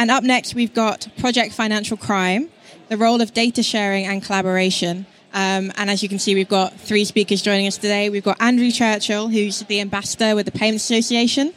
and 0.00 0.10
up 0.10 0.24
next, 0.24 0.54
we've 0.54 0.72
got 0.72 1.08
Project 1.18 1.52
Financial 1.52 1.94
Crime, 1.94 2.48
the 2.88 2.96
role 2.96 3.20
of 3.20 3.34
data 3.34 3.62
sharing 3.62 4.06
and 4.06 4.24
collaboration. 4.24 5.04
Um, 5.34 5.70
and 5.76 5.90
as 5.90 6.02
you 6.02 6.08
can 6.08 6.18
see, 6.18 6.34
we've 6.34 6.48
got 6.48 6.72
three 6.80 7.04
speakers 7.04 7.42
joining 7.42 7.66
us 7.66 7.76
today. 7.76 8.08
We've 8.08 8.24
got 8.24 8.40
Andrew 8.40 8.70
Churchill, 8.70 9.28
who's 9.28 9.60
the 9.60 9.78
ambassador 9.78 10.34
with 10.34 10.46
the 10.46 10.52
Payments 10.52 10.84
Association. 10.84 11.52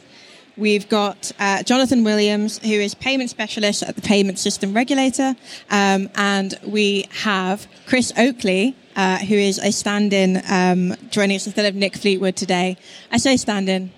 We've 0.58 0.86
got 0.90 1.32
uh, 1.38 1.62
Jonathan 1.62 2.04
Williams, 2.04 2.58
who 2.58 2.74
is 2.74 2.94
payment 2.94 3.30
specialist 3.30 3.82
at 3.82 3.96
the 3.96 4.02
Payment 4.02 4.38
System 4.38 4.74
Regulator. 4.74 5.36
Um, 5.70 6.10
and 6.14 6.52
we 6.66 7.08
have 7.22 7.66
Chris 7.86 8.12
Oakley, 8.18 8.76
uh, 8.94 9.20
who 9.20 9.36
is 9.36 9.58
a 9.58 9.72
stand 9.72 10.12
in 10.12 10.42
um, 10.50 10.94
joining 11.08 11.36
us 11.36 11.46
instead 11.46 11.64
of 11.64 11.74
Nick 11.74 11.96
Fleetwood 11.96 12.36
today. 12.36 12.76
I 13.10 13.16
say 13.16 13.38
stand 13.38 13.70
in, 13.70 13.90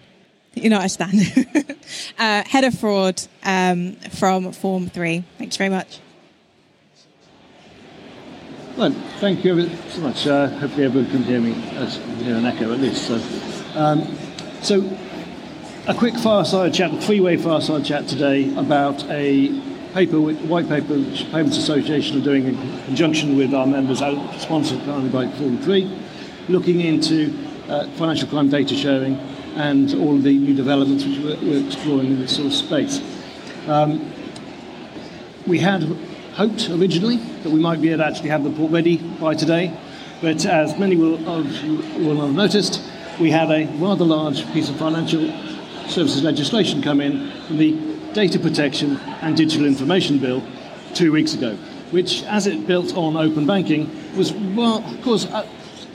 you're 0.57 0.71
not 0.71 0.85
a 0.85 0.89
stand 0.89 1.15
uh, 2.19 2.43
head 2.45 2.65
of 2.65 2.77
fraud 2.79 3.23
um, 3.45 3.95
from 4.11 4.53
Form 4.53 4.89
3. 4.89 5.23
Thanks 5.39 5.57
very 5.57 5.71
much. 5.71 6.01
Well, 8.77 8.93
thank 9.21 9.45
you 9.45 9.69
so 9.91 10.01
much. 10.01 10.27
Uh, 10.27 10.49
hopefully 10.49 10.85
everyone 10.85 11.11
can 11.11 11.23
hear 11.23 11.41
me 11.41 11.55
as 11.77 11.97
hear 11.97 12.37
an 12.37 12.47
echo 12.47 12.73
at 12.73 12.81
least. 12.81 13.07
So, 13.07 13.15
um, 13.79 14.17
so 14.63 14.99
a 15.87 15.95
quick 15.95 16.15
fireside 16.15 16.75
chat, 16.75 16.93
a 16.93 17.01
three-way 17.01 17.37
fireside 17.37 17.85
chat 17.85 18.09
today 18.09 18.55
about 18.57 19.05
a 19.05 19.61
paper, 19.95 20.21
white 20.21 20.69
paper, 20.69 20.99
which 20.99 21.25
Payments 21.31 21.57
Association 21.57 22.19
are 22.21 22.25
doing 22.25 22.47
in 22.47 22.85
conjunction 22.85 23.37
with 23.37 23.55
our 23.55 23.67
members, 23.67 23.99
sponsored 24.43 24.83
currently 24.85 25.11
by 25.11 25.29
Form 25.37 25.59
3, 25.59 25.99
looking 26.49 26.81
into 26.81 27.35
uh, 27.69 27.89
financial 27.93 28.29
crime 28.29 28.51
data 28.51 28.75
sharing 28.75 29.19
and 29.57 29.95
all 29.95 30.17
the 30.19 30.39
new 30.39 30.55
developments 30.55 31.05
which 31.05 31.19
we're, 31.19 31.37
we're 31.43 31.67
exploring 31.67 32.09
in 32.09 32.21
this 32.21 32.37
sort 32.37 32.47
of 32.47 32.55
space. 32.55 33.01
Um, 33.67 34.13
we 35.47 35.59
had 35.59 35.83
hoped 36.35 36.69
originally 36.71 37.17
that 37.17 37.51
we 37.51 37.59
might 37.59 37.81
be 37.81 37.89
able 37.89 37.99
to 37.99 38.07
actually 38.07 38.29
have 38.29 38.45
the 38.45 38.51
port 38.51 38.71
ready 38.71 38.99
by 38.99 39.35
today, 39.35 39.77
but 40.21 40.45
as 40.45 40.79
many 40.79 40.97
will, 40.97 41.27
of 41.29 41.51
you 41.63 41.77
will 42.05 42.21
have 42.21 42.35
noticed, 42.35 42.83
we 43.19 43.31
had 43.31 43.51
a 43.51 43.67
rather 43.79 44.05
large 44.05 44.47
piece 44.53 44.69
of 44.69 44.77
financial 44.77 45.33
services 45.89 46.23
legislation 46.23 46.83
come 46.83 47.01
in 47.01 47.31
from 47.47 47.57
the 47.57 47.73
Data 48.13 48.39
Protection 48.39 48.97
and 49.23 49.37
Digital 49.37 49.67
Information 49.67 50.19
Bill 50.19 50.43
two 50.95 51.13
weeks 51.13 51.35
ago, 51.35 51.55
which, 51.91 52.23
as 52.25 52.47
it 52.47 52.67
built 52.67 52.97
on 52.97 53.17
open 53.17 53.47
banking, 53.47 53.91
was, 54.17 54.33
well, 54.33 54.85
of 54.85 55.03
course, 55.03 55.27
uh, 55.27 55.47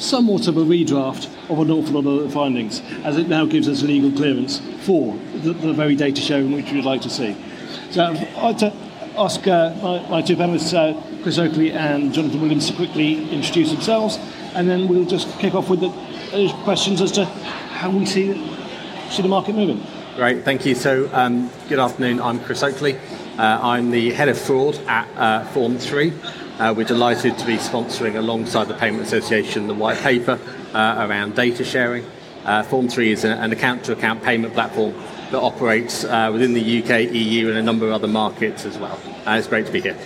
somewhat 0.02 0.48
of 0.48 0.58
a 0.58 0.62
redraft 0.62 1.30
of 1.50 1.60
an 1.60 1.70
awful 1.70 2.02
lot 2.02 2.10
of 2.10 2.24
the 2.24 2.30
findings, 2.30 2.82
as 3.04 3.18
it 3.18 3.28
now 3.28 3.46
gives 3.46 3.68
us 3.68 3.84
legal 3.84 4.12
clearance 4.12 4.60
for 4.82 5.16
the, 5.36 5.54
the 5.54 5.74
very 5.74 5.96
data 5.96 6.20
sharing 6.20 6.52
which 6.52 6.72
we'd 6.72 6.84
like 6.84 7.02
to 7.02 7.10
see. 7.10 7.36
So 7.92 8.04
I'd 8.38 8.58
to 8.60 8.74
ask 9.18 9.46
uh, 9.48 9.76
my, 9.82 10.10
my, 10.10 10.22
two 10.22 10.36
panelists, 10.36 10.74
uh, 10.74 11.00
Chris 11.22 11.38
Oakley 11.38 11.72
and 11.72 12.14
Jonathan 12.14 12.42
Williams, 12.42 12.68
to 12.70 12.76
quickly 12.76 13.30
introduce 13.32 13.72
themselves, 13.72 14.18
and 14.56 14.68
then 14.68 14.88
we'll 14.88 15.06
just 15.06 15.28
kick 15.40 15.54
off 15.54 15.70
with 15.70 15.82
the 15.82 15.90
uh, 15.90 16.64
questions 16.64 17.02
as 17.02 17.12
to 17.12 17.26
how 17.26 17.90
we 17.92 18.06
see, 18.06 18.34
see 19.10 19.22
the 19.22 19.28
market 19.28 19.56
moving. 19.56 19.86
Great, 20.16 20.44
thank 20.44 20.66
you. 20.66 20.76
So, 20.76 21.10
um, 21.14 21.50
good 21.70 21.80
afternoon. 21.80 22.20
I'm 22.20 22.40
Chris 22.40 22.64
Oakley. 22.64 22.98
Uh, 23.38 23.60
I'm 23.62 23.92
the 23.92 24.12
head 24.12 24.30
of 24.30 24.38
fraud 24.38 24.78
at 24.88 25.08
uh, 25.16 25.46
Form 25.48 25.78
3. 25.78 26.14
Uh, 26.60 26.74
we're 26.76 26.84
delighted 26.84 27.38
to 27.38 27.46
be 27.46 27.58
sponsoring 27.58 28.16
alongside 28.16 28.68
the 28.68 28.74
Payment 28.76 29.04
Association 29.04 29.68
the 29.68 29.74
white 29.74 29.98
paper 30.00 30.40
around 30.74 31.36
data 31.36 31.64
sharing. 31.64 32.06
Form 32.66 32.88
3 32.88 33.12
is 33.12 33.24
an 33.24 33.52
account 33.52 33.84
to 33.86 33.94
account 33.94 34.24
payment 34.24 34.54
platform 34.54 34.94
that 35.32 35.40
operates 35.40 36.04
uh, 36.04 36.30
within 36.32 36.54
the 36.54 36.84
UK, 36.84 37.12
EU, 37.14 37.50
and 37.50 37.58
a 37.58 37.64
number 37.64 37.88
of 37.88 37.94
other 37.94 38.08
markets 38.08 38.66
as 38.66 38.78
well. 38.78 39.00
Uh, 39.26 39.32
it's 39.32 39.48
great 39.48 39.66
to 39.66 39.72
be 39.72 39.82
here. 39.82 39.98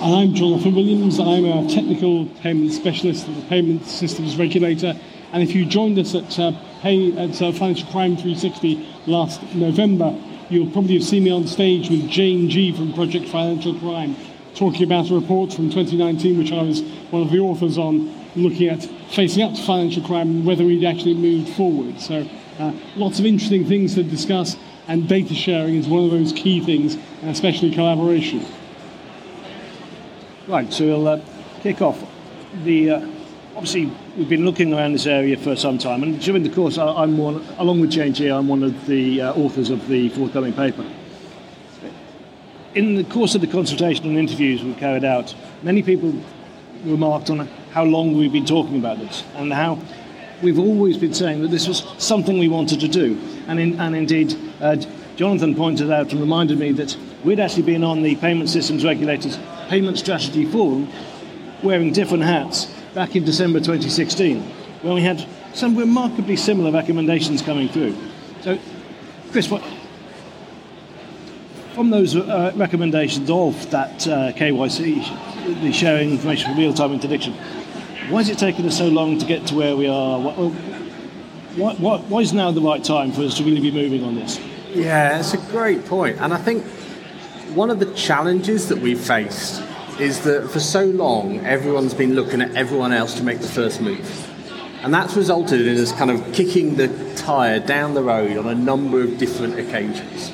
I'm 0.00 0.34
Jonathan 0.34 0.74
Williams. 0.74 1.20
I'm 1.20 1.44
a 1.44 1.68
technical 1.68 2.24
payment 2.42 2.72
specialist 2.72 3.28
at 3.28 3.34
the 3.34 3.42
Payment 3.42 3.84
Systems 3.84 4.38
Regulator. 4.38 4.98
And 5.32 5.42
if 5.42 5.54
you 5.54 5.66
joined 5.66 5.98
us 5.98 6.14
at, 6.14 6.38
uh, 6.38 6.52
pay, 6.80 7.12
at 7.18 7.40
uh, 7.42 7.52
Financial 7.52 7.86
Crime 7.90 8.16
360 8.16 8.88
last 9.06 9.42
November, 9.54 10.18
you'll 10.48 10.70
probably 10.70 10.94
have 10.94 11.04
seen 11.04 11.24
me 11.24 11.30
on 11.30 11.46
stage 11.46 11.90
with 11.90 12.08
Jane 12.08 12.48
G 12.48 12.72
from 12.72 12.94
Project 12.94 13.28
Financial 13.28 13.78
Crime 13.78 14.16
talking 14.54 14.82
about 14.84 15.10
a 15.10 15.14
report 15.14 15.52
from 15.52 15.70
2019, 15.70 16.38
which 16.38 16.52
I 16.52 16.62
was 16.62 16.82
one 17.10 17.22
of 17.22 17.30
the 17.30 17.38
authors 17.38 17.78
on, 17.78 18.14
looking 18.36 18.68
at 18.68 18.84
facing 19.10 19.42
up 19.42 19.54
to 19.54 19.62
financial 19.62 20.02
crime 20.02 20.28
and 20.28 20.46
whether 20.46 20.64
we'd 20.64 20.84
actually 20.84 21.14
moved 21.14 21.50
forward. 21.50 22.00
So 22.00 22.26
uh, 22.58 22.72
lots 22.96 23.18
of 23.18 23.26
interesting 23.26 23.66
things 23.66 23.94
to 23.94 24.02
discuss, 24.02 24.56
and 24.86 25.08
data 25.08 25.34
sharing 25.34 25.76
is 25.76 25.88
one 25.88 26.04
of 26.04 26.10
those 26.10 26.32
key 26.32 26.60
things, 26.60 26.94
and 27.22 27.30
especially 27.30 27.70
collaboration. 27.70 28.44
Right, 30.46 30.72
so 30.72 30.84
we'll 30.86 31.08
uh, 31.08 31.20
kick 31.62 31.80
off. 31.80 32.02
The 32.64 32.90
uh, 32.90 33.08
obviously 33.54 33.92
we've 34.16 34.28
been 34.28 34.44
looking 34.44 34.74
around 34.74 34.92
this 34.92 35.06
area 35.06 35.36
for 35.36 35.56
some 35.56 35.78
time, 35.78 36.02
and 36.02 36.20
during 36.20 36.42
the 36.42 36.50
course, 36.50 36.76
I'm 36.78 37.16
one, 37.16 37.44
along 37.58 37.80
with 37.80 37.90
Jane 37.90 38.14
I'm 38.30 38.48
one 38.48 38.62
of 38.62 38.86
the 38.86 39.22
uh, 39.22 39.32
authors 39.34 39.70
of 39.70 39.86
the 39.88 40.08
forthcoming 40.10 40.52
paper. 40.52 40.84
In 42.74 42.94
the 42.94 43.02
course 43.02 43.34
of 43.34 43.40
the 43.40 43.48
consultation 43.48 44.06
and 44.06 44.16
interviews 44.16 44.62
we've 44.62 44.76
carried 44.76 45.04
out, 45.04 45.34
many 45.62 45.82
people 45.82 46.14
remarked 46.84 47.28
on 47.28 47.48
how 47.72 47.82
long 47.82 48.16
we've 48.16 48.32
been 48.32 48.46
talking 48.46 48.78
about 48.78 48.98
this 48.98 49.24
and 49.34 49.52
how 49.52 49.78
we've 50.40 50.58
always 50.58 50.96
been 50.96 51.12
saying 51.12 51.42
that 51.42 51.48
this 51.48 51.66
was 51.66 51.84
something 51.98 52.38
we 52.38 52.46
wanted 52.46 52.78
to 52.80 52.88
do. 52.88 53.20
And, 53.48 53.58
in, 53.58 53.80
and 53.80 53.96
indeed, 53.96 54.36
uh, 54.60 54.76
Jonathan 55.16 55.56
pointed 55.56 55.90
out 55.90 56.12
and 56.12 56.20
reminded 56.20 56.60
me 56.60 56.70
that 56.72 56.96
we'd 57.24 57.40
actually 57.40 57.64
been 57.64 57.82
on 57.82 58.02
the 58.02 58.14
Payment 58.16 58.48
Systems 58.48 58.84
Regulators 58.84 59.36
Payment 59.68 59.98
Strategy 59.98 60.46
Forum 60.46 60.88
wearing 61.64 61.92
different 61.92 62.22
hats 62.22 62.66
back 62.94 63.16
in 63.16 63.24
December 63.24 63.58
2016, 63.58 64.42
when 64.82 64.94
we 64.94 65.02
had 65.02 65.26
some 65.54 65.76
remarkably 65.76 66.36
similar 66.36 66.70
recommendations 66.70 67.42
coming 67.42 67.68
through. 67.68 67.96
So, 68.42 68.58
Chris, 69.32 69.50
what, 69.50 69.62
from 71.80 71.88
those 71.88 72.14
uh, 72.14 72.52
recommendations 72.56 73.30
of 73.30 73.70
that 73.70 74.06
uh, 74.06 74.30
KYC, 74.32 75.62
the 75.62 75.72
sharing 75.72 76.10
information 76.10 76.52
for 76.52 76.60
real-time 76.60 76.92
interdiction, 76.92 77.32
why 78.10 78.20
is 78.20 78.28
it 78.28 78.36
taking 78.36 78.66
us 78.66 78.76
so 78.76 78.88
long 78.88 79.18
to 79.18 79.24
get 79.24 79.46
to 79.46 79.54
where 79.54 79.74
we 79.74 79.88
are? 79.88 80.20
Why, 80.20 81.72
why, 81.72 81.96
why 82.00 82.20
is 82.20 82.34
now 82.34 82.50
the 82.50 82.60
right 82.60 82.84
time 82.84 83.12
for 83.12 83.22
us 83.22 83.38
to 83.38 83.44
really 83.44 83.62
be 83.62 83.70
moving 83.70 84.04
on 84.04 84.14
this? 84.14 84.38
Yeah, 84.74 85.20
it's 85.20 85.32
a 85.32 85.38
great 85.38 85.86
point. 85.86 86.20
And 86.20 86.34
I 86.34 86.36
think 86.36 86.66
one 87.54 87.70
of 87.70 87.78
the 87.78 87.90
challenges 87.94 88.68
that 88.68 88.76
we've 88.76 89.00
faced 89.00 89.62
is 89.98 90.20
that 90.24 90.50
for 90.50 90.60
so 90.60 90.84
long, 90.84 91.46
everyone's 91.46 91.94
been 91.94 92.14
looking 92.14 92.42
at 92.42 92.54
everyone 92.56 92.92
else 92.92 93.14
to 93.14 93.22
make 93.22 93.40
the 93.40 93.48
first 93.48 93.80
move. 93.80 94.06
And 94.82 94.92
that's 94.92 95.16
resulted 95.16 95.66
in 95.66 95.78
us 95.78 95.92
kind 95.92 96.10
of 96.10 96.34
kicking 96.34 96.76
the 96.76 96.88
tyre 97.14 97.58
down 97.58 97.94
the 97.94 98.02
road 98.02 98.36
on 98.36 98.48
a 98.48 98.54
number 98.54 99.00
of 99.00 99.16
different 99.16 99.58
occasions. 99.58 100.30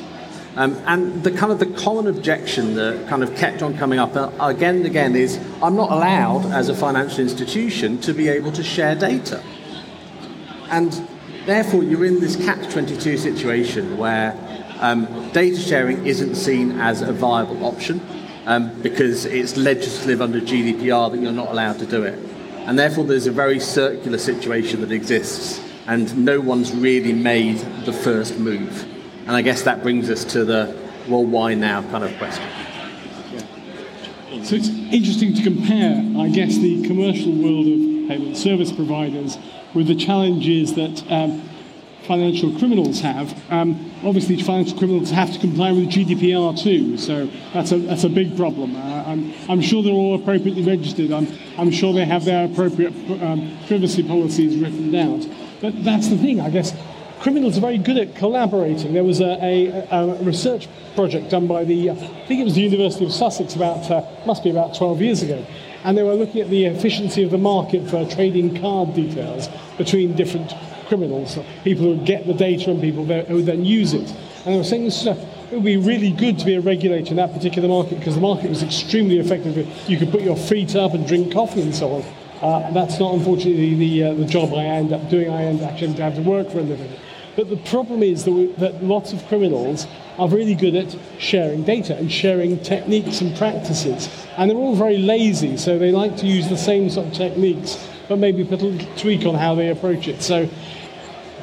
Um, 0.57 0.75
and 0.87 1.23
the 1.23 1.31
kind 1.33 1.53
of 1.53 1.59
the 1.59 1.67
common 1.67 2.07
objection 2.07 2.77
that 2.77 3.09
kind 3.09 3.23
of 3.23 3.37
kept 3.37 3.63
on 3.63 3.77
coming 3.77 3.99
up 3.99 4.17
uh, 4.17 4.31
again 4.41 4.77
and 4.77 4.87
again 4.87 5.15
is 5.15 5.39
I'm 5.63 5.77
not 5.77 5.93
allowed 5.93 6.47
as 6.47 6.71
a 6.71 6.75
financial 6.75 7.21
institution 7.21 8.01
to 8.01 8.15
be 8.15 8.29
able 8.29 8.53
to 8.53 8.65
share 8.65 8.95
data. 8.95 9.45
And 10.71 10.93
therefore, 11.45 11.83
you're 11.83 12.07
in 12.07 12.21
this 12.21 12.37
catch 12.37 12.73
22 12.73 13.19
situation 13.19 13.99
where 13.99 14.35
um, 14.81 15.31
data 15.33 15.61
sharing 15.61 16.07
isn't 16.07 16.37
seen 16.37 16.81
as 16.81 17.03
a 17.03 17.13
viable 17.13 17.63
option 17.67 18.01
um, 18.47 18.81
because 18.81 19.27
it's 19.27 19.59
legislative 19.59 20.23
under 20.23 20.41
GDPR 20.41 21.13
that 21.13 21.21
you're 21.21 21.33
not 21.33 21.51
allowed 21.51 21.79
to 21.81 21.87
do 21.87 22.03
it. 22.03 22.19
And 22.67 22.79
therefore, 22.79 23.05
there's 23.05 23.27
a 23.27 23.33
very 23.33 23.61
circular 23.61 24.19
situation 24.19 24.81
that 24.81 24.91
exists, 24.91 25.61
and 25.87 26.25
no 26.25 26.41
one's 26.41 26.75
really 26.75 27.13
made 27.13 27.59
the 27.85 27.93
first 27.93 28.39
move. 28.39 28.96
And 29.27 29.35
I 29.35 29.43
guess 29.43 29.63
that 29.63 29.83
brings 29.83 30.09
us 30.09 30.25
to 30.27 30.45
the 30.45 30.87
well, 31.09 31.25
why 31.25 31.55
now 31.55 31.83
kind 31.83 32.05
of 32.05 32.17
question. 32.19 32.45
So 34.45 34.55
it's 34.55 34.69
interesting 34.69 35.35
to 35.35 35.43
compare, 35.43 36.05
I 36.21 36.29
guess, 36.29 36.57
the 36.59 36.87
commercial 36.87 37.33
world 37.33 37.67
of 37.67 38.09
payment 38.09 38.37
service 38.37 38.71
providers 38.71 39.39
with 39.75 39.89
the 39.89 39.97
challenges 39.97 40.75
that 40.75 41.11
um, 41.11 41.43
financial 42.05 42.57
criminals 42.57 43.01
have. 43.01 43.35
Um, 43.51 43.93
obviously, 44.05 44.41
financial 44.41 44.79
criminals 44.79 45.11
have 45.11 45.33
to 45.33 45.41
comply 45.41 45.73
with 45.73 45.91
GDPR 45.91 46.57
too, 46.61 46.97
so 46.97 47.29
that's 47.53 47.73
a, 47.73 47.79
that's 47.79 48.05
a 48.05 48.09
big 48.09 48.37
problem. 48.37 48.77
Uh, 48.77 49.05
I'm, 49.07 49.35
I'm 49.49 49.61
sure 49.61 49.83
they're 49.83 49.93
all 49.93 50.15
appropriately 50.15 50.63
registered. 50.63 51.11
I'm, 51.11 51.27
I'm 51.59 51.73
sure 51.73 51.93
they 51.93 52.05
have 52.05 52.25
their 52.25 52.47
appropriate 52.47 52.93
um, 53.21 53.59
privacy 53.67 54.05
policies 54.05 54.57
written 54.57 54.93
down. 54.93 55.29
But 55.61 55.83
that's 55.85 56.09
the 56.09 56.19
thing, 56.19 56.41
I 56.41 56.51
guess 56.51 56.73
criminals 57.27 57.59
are 57.59 57.61
very 57.61 57.77
good 57.77 57.99
at 57.99 58.15
collaborating. 58.15 58.95
There 58.95 59.03
was 59.03 59.21
a, 59.21 59.37
a, 59.43 59.89
a, 59.91 60.23
research 60.23 60.69
project 60.95 61.29
done 61.29 61.49
by 61.49 61.65
the, 61.65 61.91
I 61.91 61.97
think 61.97 62.41
it 62.41 62.45
was 62.45 62.55
the 62.55 62.61
University 62.61 63.05
of 63.05 63.11
Sussex 63.11 63.57
about, 63.57 63.91
uh, 63.91 64.07
must 64.25 64.45
be 64.45 64.51
about 64.51 64.77
12 64.77 65.03
years 65.03 65.23
ago. 65.25 65.45
And 65.83 65.99
they 65.99 66.05
were 66.05 66.15
looking 66.15 66.41
at 66.41 66.51
the 66.51 66.67
efficiency 66.67 67.25
of 67.25 67.33
the 67.33 67.39
market 67.39 67.91
for 67.91 68.09
trading 68.09 68.61
card 68.61 68.95
details 68.95 69.49
between 69.77 70.15
different 70.15 70.55
criminals, 70.87 71.37
people 71.65 71.87
who 71.87 71.97
would 71.97 72.07
get 72.07 72.29
the 72.29 72.33
data 72.33 72.71
and 72.71 72.81
people 72.81 73.05
who 73.05 73.35
would 73.35 73.47
then 73.47 73.65
use 73.65 73.93
it. 73.93 74.09
And 74.45 74.55
they 74.55 74.59
were 74.59 74.63
saying 74.63 74.85
this 74.85 75.01
is 75.01 75.09
a 75.09 75.37
it 75.51 75.55
would 75.55 75.65
be 75.65 75.77
really 75.77 76.13
good 76.13 76.39
to 76.39 76.45
be 76.45 76.55
a 76.55 76.61
regulator 76.61 77.11
in 77.11 77.17
that 77.17 77.33
particular 77.33 77.69
market 77.69 77.99
because 77.99 78.15
the 78.15 78.21
market 78.21 78.51
was 78.51 78.63
extremely 78.63 79.19
effective. 79.19 79.57
You 79.89 79.99
could 79.99 80.13
put 80.13 80.23
your 80.23 80.37
feet 80.37 80.77
up 80.77 80.95
and 80.95 81.05
drink 81.07 81.33
coffee 81.33 81.63
and 81.63 81.75
so 81.75 81.91
on. 81.91 82.05
Uh, 82.41 82.71
that's 82.73 83.01
not 83.01 83.15
unfortunately 83.15 83.75
the, 83.75 84.05
uh, 84.05 84.15
the 84.15 84.27
job 84.27 84.53
I 84.55 84.65
end 84.65 84.93
up 84.93 85.09
doing. 85.09 85.29
I 85.29 85.43
end 85.45 85.63
up 85.63 85.73
actually 85.73 85.95
having 85.95 86.23
to 86.23 86.31
work 86.31 86.51
for 86.51 86.59
a 86.59 86.63
living. 86.63 86.93
But 87.37 87.51
the 87.51 87.59
problem 87.59 88.03
is 88.03 88.25
that, 88.25 88.33
we, 88.33 88.47
that 88.55 88.83
lots 88.83 89.13
of 89.13 89.25
criminals 89.29 89.87
are 90.19 90.29
really 90.29 90.55
good 90.55 90.75
at 90.75 90.97
sharing 91.19 91.63
data 91.65 91.95
and 91.95 92.11
sharing 92.11 92.59
techniques 92.61 93.21
and 93.21 93.37
practices. 93.37 94.09
And 94.39 94.51
they're 94.51 94.57
all 94.57 94.75
very 94.75 94.99
lazy, 94.99 95.59
so 95.59 95.79
they 95.79 95.93
like 95.93 96.17
to 96.19 96.27
use 96.27 96.49
the 96.49 96.57
same 96.57 96.89
sort 96.89 97.09
of 97.09 97.13
techniques, 97.13 97.87
but 98.09 98.19
maybe 98.19 98.43
put 98.43 98.63
a 98.63 98.65
little 98.65 98.97
tweak 98.97 99.27
on 99.27 99.35
how 99.35 99.55
they 99.55 99.69
approach 99.69 100.09
it. 100.09 100.23
So 100.23 100.49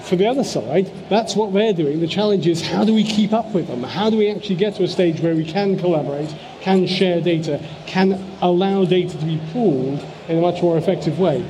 for 0.02 0.16
the 0.16 0.26
other 0.26 0.44
side, 0.44 0.92
that's 1.10 1.36
what 1.36 1.54
they're 1.54 1.74
doing. 1.74 2.00
The 2.00 2.08
challenge 2.08 2.48
is 2.48 2.66
how 2.66 2.84
do 2.84 2.94
we 2.94 3.04
keep 3.04 3.32
up 3.32 3.54
with 3.54 3.68
them? 3.68 3.84
How 3.84 4.10
do 4.10 4.18
we 4.18 4.32
actually 4.32 4.56
get 4.56 4.76
to 4.76 4.84
a 4.84 4.88
stage 4.88 5.22
where 5.22 5.36
we 5.36 5.46
can 5.46 5.78
collaborate, 5.78 6.34
can 6.62 6.88
share 6.88 7.22
data, 7.22 7.64
can 7.86 8.14
allow 8.42 8.84
data 8.84 9.16
to 9.18 9.26
be 9.26 9.40
pooled 9.52 10.04
in 10.28 10.40
a 10.40 10.42
much 10.42 10.62
more 10.64 10.78
effective 10.78 11.20
way? 11.20 11.46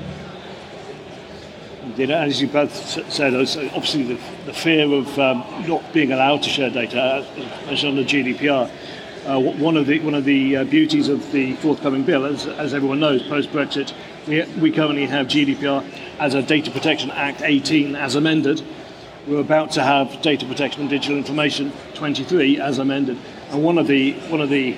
Indeed, 1.83 2.11
as 2.11 2.41
you 2.41 2.47
both 2.47 2.73
said, 3.11 3.33
obviously 3.33 4.03
the, 4.03 4.19
the 4.45 4.53
fear 4.53 4.89
of 4.93 5.19
um, 5.19 5.43
not 5.67 5.91
being 5.91 6.13
allowed 6.13 6.41
to 6.43 6.49
share 6.49 6.69
data, 6.69 7.25
as 7.67 7.83
on 7.83 7.97
the 7.97 8.03
GDPR. 8.03 8.71
Uh, 9.25 9.39
one 9.39 9.75
of 9.75 9.85
the 9.87 9.99
one 9.99 10.13
of 10.13 10.23
the 10.23 10.57
uh, 10.57 10.63
beauties 10.63 11.09
of 11.09 11.29
the 11.33 11.53
forthcoming 11.57 12.03
bill, 12.03 12.25
as, 12.25 12.47
as 12.47 12.73
everyone 12.73 13.01
knows, 13.01 13.21
post 13.23 13.49
Brexit, 13.51 13.93
we, 14.27 14.43
we 14.61 14.71
currently 14.71 15.05
have 15.05 15.27
GDPR 15.27 15.85
as 16.19 16.33
a 16.35 16.41
Data 16.41 16.71
Protection 16.71 17.11
Act 17.11 17.41
18 17.41 17.97
as 17.97 18.15
amended. 18.15 18.61
We're 19.27 19.41
about 19.41 19.71
to 19.71 19.83
have 19.83 20.21
Data 20.21 20.45
Protection 20.45 20.81
and 20.81 20.89
Digital 20.89 21.17
Information 21.17 21.73
23 21.95 22.61
as 22.61 22.79
amended, 22.79 23.17
and 23.49 23.61
one 23.61 23.77
of 23.77 23.87
the 23.87 24.13
one 24.29 24.39
of 24.39 24.49
the 24.49 24.77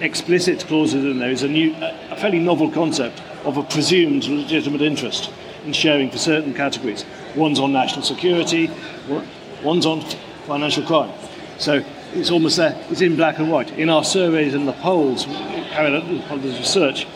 explicit 0.00 0.64
clauses 0.66 1.04
in 1.04 1.18
there 1.18 1.30
is 1.30 1.42
a 1.42 1.48
new, 1.48 1.74
a 1.74 2.16
fairly 2.16 2.38
novel 2.38 2.70
concept 2.70 3.22
of 3.44 3.58
a 3.58 3.62
presumed 3.62 4.24
legitimate 4.24 4.80
interest 4.80 5.30
in 5.64 5.72
sharing 5.72 6.10
for 6.10 6.18
certain 6.18 6.54
categories. 6.54 7.04
One's 7.34 7.58
on 7.58 7.72
national 7.72 8.02
security, 8.02 8.70
one's 9.62 9.86
on 9.86 10.02
financial 10.46 10.84
crime. 10.84 11.12
So 11.58 11.84
it's 12.12 12.30
almost 12.30 12.56
there, 12.56 12.80
it's 12.90 13.00
in 13.00 13.16
black 13.16 13.38
and 13.38 13.50
white. 13.50 13.70
In 13.72 13.88
our 13.88 14.04
surveys 14.04 14.54
and 14.54 14.68
the 14.68 14.72
polls 14.74 15.24
carried 15.24 15.94
out 15.94 16.04
as 16.04 16.20
part 16.22 16.32
of 16.32 16.42
this 16.42 16.58
research, 16.58 17.06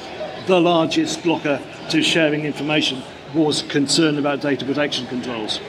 the 0.46 0.60
largest 0.60 1.22
blocker 1.22 1.60
to 1.90 2.02
sharing 2.02 2.44
information 2.44 3.02
was 3.34 3.62
concern 3.62 4.18
about 4.18 4.40
data 4.40 4.64
protection 4.64 5.06
controls. 5.06 5.60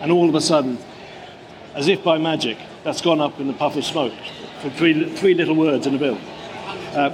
And 0.00 0.10
all 0.10 0.28
of 0.28 0.34
a 0.34 0.40
sudden, 0.40 0.78
as 1.74 1.88
if 1.88 2.02
by 2.02 2.18
magic, 2.18 2.58
that's 2.82 3.00
gone 3.00 3.20
up 3.20 3.38
in 3.38 3.46
the 3.46 3.52
puff 3.52 3.76
of 3.76 3.84
smoke 3.84 4.12
for 4.60 4.70
three, 4.70 5.08
three 5.14 5.34
little 5.34 5.54
words 5.54 5.86
in 5.86 5.94
a 5.94 5.98
bill. 5.98 6.18
Uh, 6.94 7.10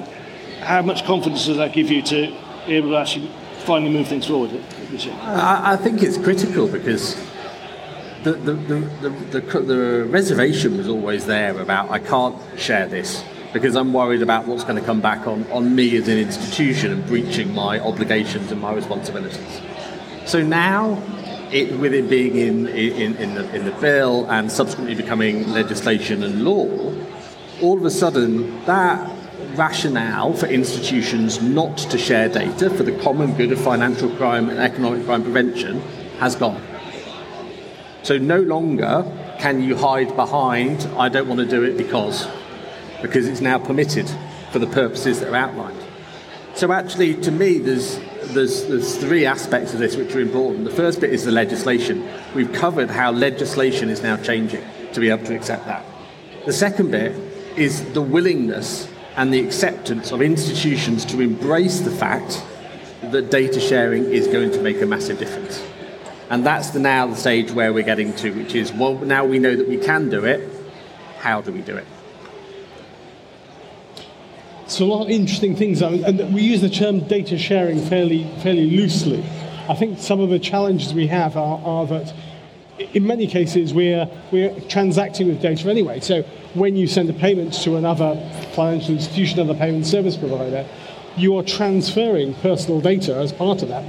how 0.60 0.80
much 0.80 1.04
confidence 1.04 1.46
does 1.46 1.58
that 1.58 1.72
give 1.74 1.90
you 1.90 2.00
to 2.02 2.34
be 2.66 2.74
able 2.74 2.90
to 2.90 2.96
actually 2.96 3.30
finally 3.64 3.92
move 3.92 4.08
things 4.08 4.26
forward? 4.26 4.50
I, 5.22 5.72
I 5.72 5.76
think 5.76 6.02
it's 6.02 6.18
critical 6.18 6.68
because 6.68 7.16
the, 8.22 8.32
the, 8.32 8.54
the, 8.54 9.40
the, 9.40 9.60
the 9.60 10.04
reservation 10.04 10.76
was 10.76 10.88
always 10.88 11.26
there 11.26 11.58
about 11.60 11.90
I 11.90 11.98
can't 11.98 12.36
share 12.58 12.86
this 12.86 13.22
because 13.52 13.76
I'm 13.76 13.92
worried 13.92 14.22
about 14.22 14.46
what's 14.46 14.64
going 14.64 14.76
to 14.76 14.84
come 14.84 15.00
back 15.00 15.26
on, 15.26 15.50
on 15.52 15.74
me 15.74 15.96
as 15.96 16.08
an 16.08 16.18
institution 16.18 16.90
and 16.90 17.06
breaching 17.06 17.54
my 17.54 17.78
obligations 17.78 18.50
and 18.50 18.60
my 18.60 18.72
responsibilities. 18.72 19.60
So 20.26 20.42
now, 20.42 21.00
it, 21.52 21.78
with 21.78 21.94
it 21.94 22.10
being 22.10 22.34
in, 22.36 22.66
in, 22.68 23.14
in, 23.16 23.34
the, 23.34 23.54
in 23.54 23.64
the 23.64 23.70
bill 23.72 24.28
and 24.28 24.50
subsequently 24.50 24.96
becoming 24.96 25.52
legislation 25.52 26.24
and 26.24 26.44
law, 26.44 26.66
all 27.62 27.78
of 27.78 27.84
a 27.84 27.90
sudden 27.90 28.64
that 28.64 29.13
rationale 29.56 30.32
for 30.34 30.46
institutions 30.46 31.40
not 31.40 31.76
to 31.78 31.98
share 31.98 32.28
data 32.28 32.70
for 32.70 32.82
the 32.82 32.96
common 32.98 33.34
good 33.34 33.52
of 33.52 33.60
financial 33.60 34.10
crime 34.16 34.48
and 34.50 34.58
economic 34.58 35.04
crime 35.04 35.22
prevention 35.22 35.80
has 36.18 36.36
gone. 36.36 36.62
So 38.02 38.18
no 38.18 38.40
longer 38.40 39.10
can 39.38 39.62
you 39.62 39.76
hide 39.76 40.14
behind, 40.16 40.88
I 40.98 41.08
don't 41.08 41.28
want 41.28 41.40
to 41.40 41.46
do 41.46 41.62
it 41.62 41.76
because 41.76 42.28
because 43.04 43.26
it's 43.26 43.42
now 43.42 43.58
permitted 43.58 44.10
for 44.50 44.58
the 44.58 44.66
purposes 44.66 45.20
that 45.20 45.28
are 45.28 45.36
outlined. 45.36 45.78
So 46.54 46.72
actually, 46.72 47.14
to 47.22 47.30
me, 47.30 47.58
there's, 47.58 47.98
there's, 48.32 48.64
there's 48.66 48.96
three 48.96 49.26
aspects 49.26 49.74
of 49.74 49.78
this 49.80 49.96
which 49.96 50.14
are 50.14 50.20
important. 50.20 50.64
The 50.64 50.70
first 50.70 51.00
bit 51.00 51.12
is 51.12 51.24
the 51.24 51.32
legislation. 51.32 52.08
We've 52.34 52.52
covered 52.52 52.88
how 52.88 53.10
legislation 53.12 53.90
is 53.90 54.02
now 54.02 54.16
changing 54.16 54.64
to 54.92 55.00
be 55.00 55.10
able 55.10 55.26
to 55.26 55.34
accept 55.34 55.66
that. 55.66 55.84
The 56.46 56.52
second 56.52 56.92
bit 56.92 57.12
is 57.58 57.92
the 57.92 58.00
willingness 58.00 58.88
and 59.16 59.32
the 59.32 59.44
acceptance 59.44 60.10
of 60.12 60.20
institutions 60.20 61.04
to 61.06 61.20
embrace 61.20 61.80
the 61.80 61.90
fact 61.90 62.42
that 63.12 63.30
data 63.30 63.60
sharing 63.60 64.04
is 64.04 64.26
going 64.26 64.50
to 64.50 64.60
make 64.60 64.80
a 64.82 64.86
massive 64.86 65.18
difference. 65.18 65.62
And 66.30 66.44
that's 66.44 66.70
the 66.70 66.80
now 66.80 67.06
the 67.06 67.16
stage 67.16 67.52
where 67.52 67.72
we're 67.72 67.84
getting 67.84 68.14
to, 68.16 68.32
which 68.32 68.54
is 68.54 68.72
well, 68.72 68.94
now 68.98 69.24
we 69.24 69.38
know 69.38 69.54
that 69.54 69.68
we 69.68 69.76
can 69.76 70.08
do 70.08 70.24
it. 70.24 70.50
How 71.18 71.40
do 71.40 71.52
we 71.52 71.60
do 71.60 71.76
it? 71.76 71.86
So 74.66 74.84
a 74.84 74.86
lot 74.86 75.04
of 75.04 75.10
interesting 75.10 75.54
things, 75.54 75.82
and 75.82 76.34
we 76.34 76.42
use 76.42 76.62
the 76.62 76.70
term 76.70 77.00
data 77.00 77.36
sharing 77.36 77.84
fairly, 77.84 78.24
fairly 78.42 78.70
loosely. 78.70 79.22
I 79.68 79.74
think 79.74 79.98
some 79.98 80.20
of 80.20 80.30
the 80.30 80.38
challenges 80.38 80.94
we 80.94 81.06
have 81.08 81.36
are, 81.36 81.60
are 81.62 81.86
that 81.86 82.14
in 82.78 83.06
many 83.06 83.26
cases 83.26 83.72
we're, 83.72 84.08
we're 84.32 84.58
transacting 84.62 85.28
with 85.28 85.40
data 85.40 85.68
anyway. 85.68 86.00
So 86.00 86.22
when 86.54 86.76
you 86.76 86.86
send 86.86 87.08
a 87.10 87.12
payment 87.12 87.52
to 87.62 87.76
another 87.76 88.16
financial 88.54 88.94
institution, 88.94 89.40
another 89.40 89.58
payment 89.58 89.86
service 89.86 90.16
provider, 90.16 90.66
you 91.16 91.36
are 91.36 91.44
transferring 91.44 92.34
personal 92.34 92.80
data 92.80 93.14
as 93.16 93.32
part 93.32 93.62
of 93.62 93.68
that. 93.68 93.88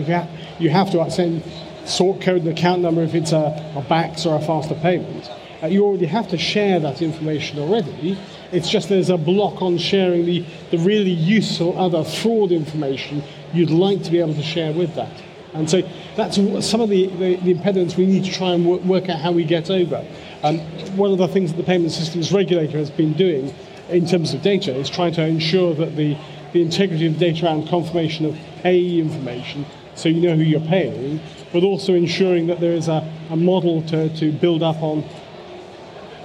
You 0.59 0.69
have 0.69 0.91
to 0.91 1.09
send 1.09 1.43
sort 1.85 2.21
code 2.21 2.41
and 2.41 2.49
account 2.49 2.81
number 2.81 3.01
if 3.01 3.15
it's 3.15 3.31
a, 3.31 3.73
a 3.75 3.81
BACS 3.81 4.25
or 4.25 4.35
a 4.35 4.41
faster 4.41 4.75
payment. 4.75 5.29
Uh, 5.63 5.67
you 5.67 5.83
already 5.83 6.05
have 6.05 6.27
to 6.27 6.37
share 6.37 6.79
that 6.79 7.01
information 7.01 7.59
already. 7.59 8.17
It's 8.51 8.69
just 8.69 8.89
there's 8.89 9.09
a 9.09 9.17
block 9.17 9.61
on 9.61 9.77
sharing 9.77 10.25
the, 10.25 10.45
the 10.69 10.77
really 10.77 11.11
useful 11.11 11.77
other 11.79 12.03
fraud 12.03 12.51
information 12.51 13.23
you'd 13.53 13.71
like 13.71 14.03
to 14.03 14.11
be 14.11 14.19
able 14.19 14.35
to 14.35 14.43
share 14.43 14.73
with 14.73 14.93
that. 14.95 15.11
And 15.55 15.69
so 15.69 15.81
that's 16.15 16.35
some 16.35 16.81
of 16.81 16.89
the, 16.89 17.07
the, 17.07 17.35
the 17.37 17.51
impediments 17.51 17.95
we 17.95 18.05
need 18.05 18.25
to 18.25 18.31
try 18.31 18.49
and 18.49 18.65
work, 18.65 18.81
work 18.81 19.09
out 19.09 19.19
how 19.19 19.31
we 19.31 19.43
get 19.43 19.69
over. 19.69 20.05
Um, 20.43 20.59
one 20.97 21.11
of 21.11 21.17
the 21.17 21.27
things 21.27 21.51
that 21.51 21.57
the 21.57 21.63
payment 21.63 21.91
systems 21.91 22.31
regulator 22.31 22.77
has 22.77 22.91
been 22.91 23.13
doing 23.13 23.53
in 23.89 24.05
terms 24.05 24.33
of 24.33 24.41
data 24.41 24.75
is 24.75 24.89
trying 24.89 25.13
to 25.13 25.23
ensure 25.23 25.73
that 25.75 25.95
the, 25.95 26.17
the 26.53 26.61
integrity 26.61 27.05
of 27.07 27.17
data 27.17 27.45
around 27.45 27.67
confirmation 27.67 28.25
of 28.25 28.37
payee 28.61 28.99
information, 28.99 29.65
so 29.95 30.09
you 30.09 30.21
know 30.21 30.35
who 30.35 30.43
you're 30.43 30.59
paying, 30.59 31.21
but 31.53 31.63
also 31.63 31.93
ensuring 31.93 32.47
that 32.47 32.59
there 32.59 32.73
is 32.73 32.87
a, 32.87 33.09
a 33.29 33.35
model 33.35 33.81
to, 33.83 34.09
to 34.17 34.31
build 34.33 34.61
up 34.61 34.81
on 34.81 35.03